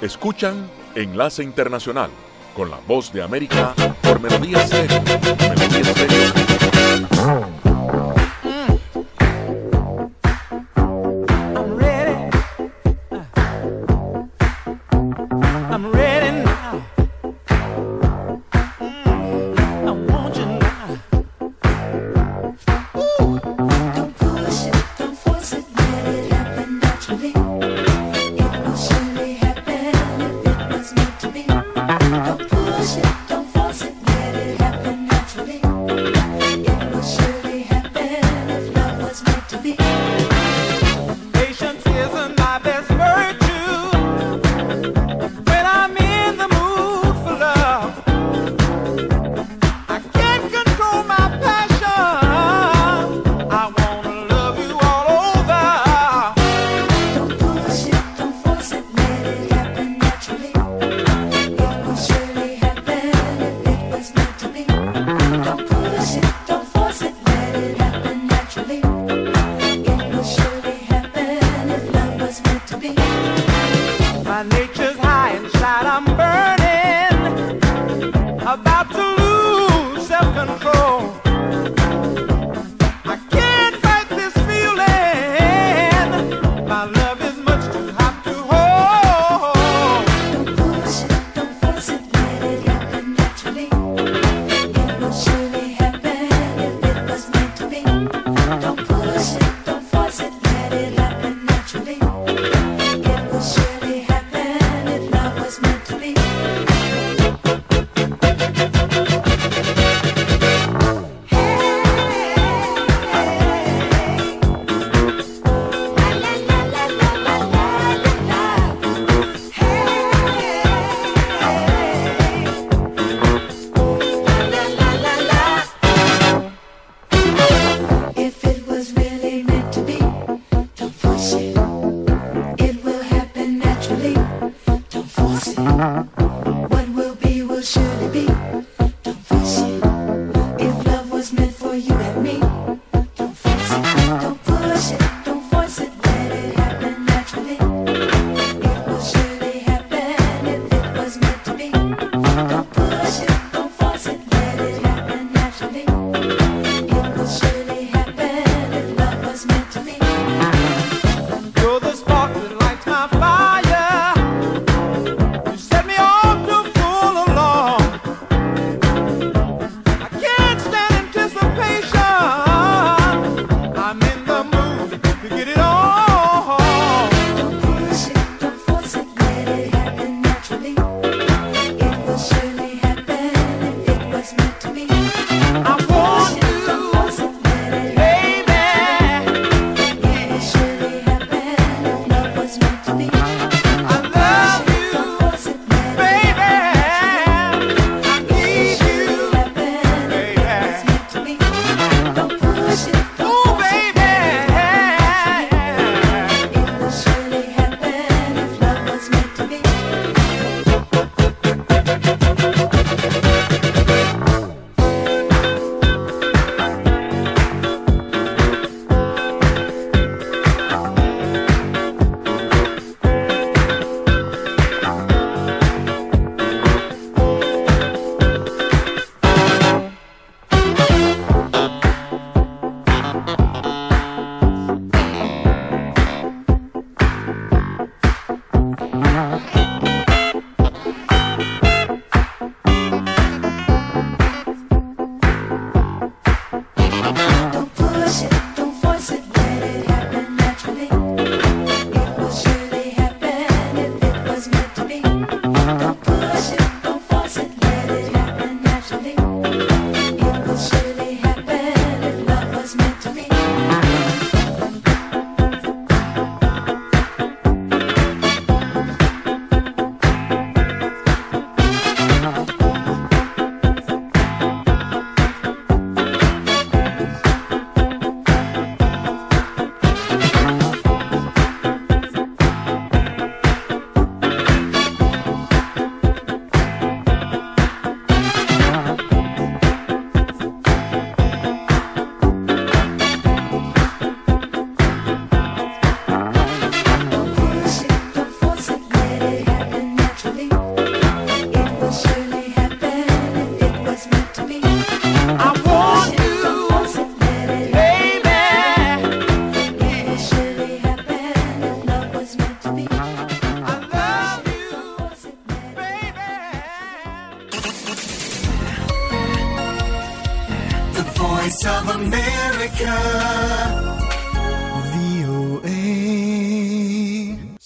Escuchan 0.00 0.70
Enlace 0.94 1.42
Internacional 1.42 2.10
con 2.54 2.70
la 2.70 2.78
voz 2.86 3.12
de 3.12 3.22
América 3.22 3.74
por 4.02 4.18
Melodía 4.18 4.62
Estéreo. 4.62 5.02
Melodía 5.02 5.80
Estéreo. 5.80 7.49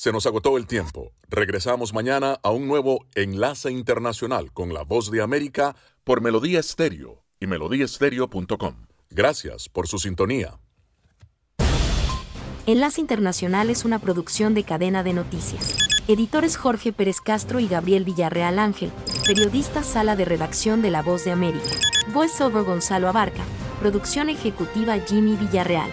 Se 0.05 0.13
nos 0.13 0.27
agotó 0.27 0.59
el 0.59 0.67
tiempo. 0.67 1.15
Regresamos 1.31 1.95
mañana 1.95 2.39
a 2.43 2.51
un 2.51 2.69
nuevo 2.69 3.07
Enlace 3.15 3.71
Internacional 3.71 4.53
con 4.53 4.75
la 4.75 4.83
Voz 4.83 5.11
de 5.11 5.23
América 5.23 5.77
por 6.05 6.21
Melodía 6.21 6.61
Estéreo 6.61 7.25
y 7.41 7.47
melodíaestéreo.com. 7.47 8.75
Gracias 9.09 9.71
por 9.71 9.89
su 9.89 9.99
sintonía. 9.99 10.61
Enlace 12.67 13.01
Internacional 13.01 13.71
es 13.71 13.87
una 13.87 13.99
producción 13.99 14.53
de 14.53 14.65
cadena 14.65 15.03
de 15.03 15.15
noticias. 15.15 15.79
Editores 16.07 16.59
Jorge 16.59 16.93
Pérez 16.93 17.23
Castro 17.23 17.59
y 17.59 17.67
Gabriel 17.67 18.05
Villarreal 18.05 18.59
Ángel. 18.59 18.93
Periodista 19.27 19.83
Sala 19.83 20.17
de 20.17 20.27
Redacción 20.27 20.83
de 20.83 20.91
La 20.91 21.01
Voz 21.01 21.25
de 21.25 21.31
América. 21.31 21.65
Voiceover 22.13 22.65
Gonzalo 22.65 23.09
Abarca. 23.09 23.43
Producción 23.81 24.29
ejecutiva 24.29 24.99
Jimmy 24.99 25.35
Villarreal. 25.37 25.91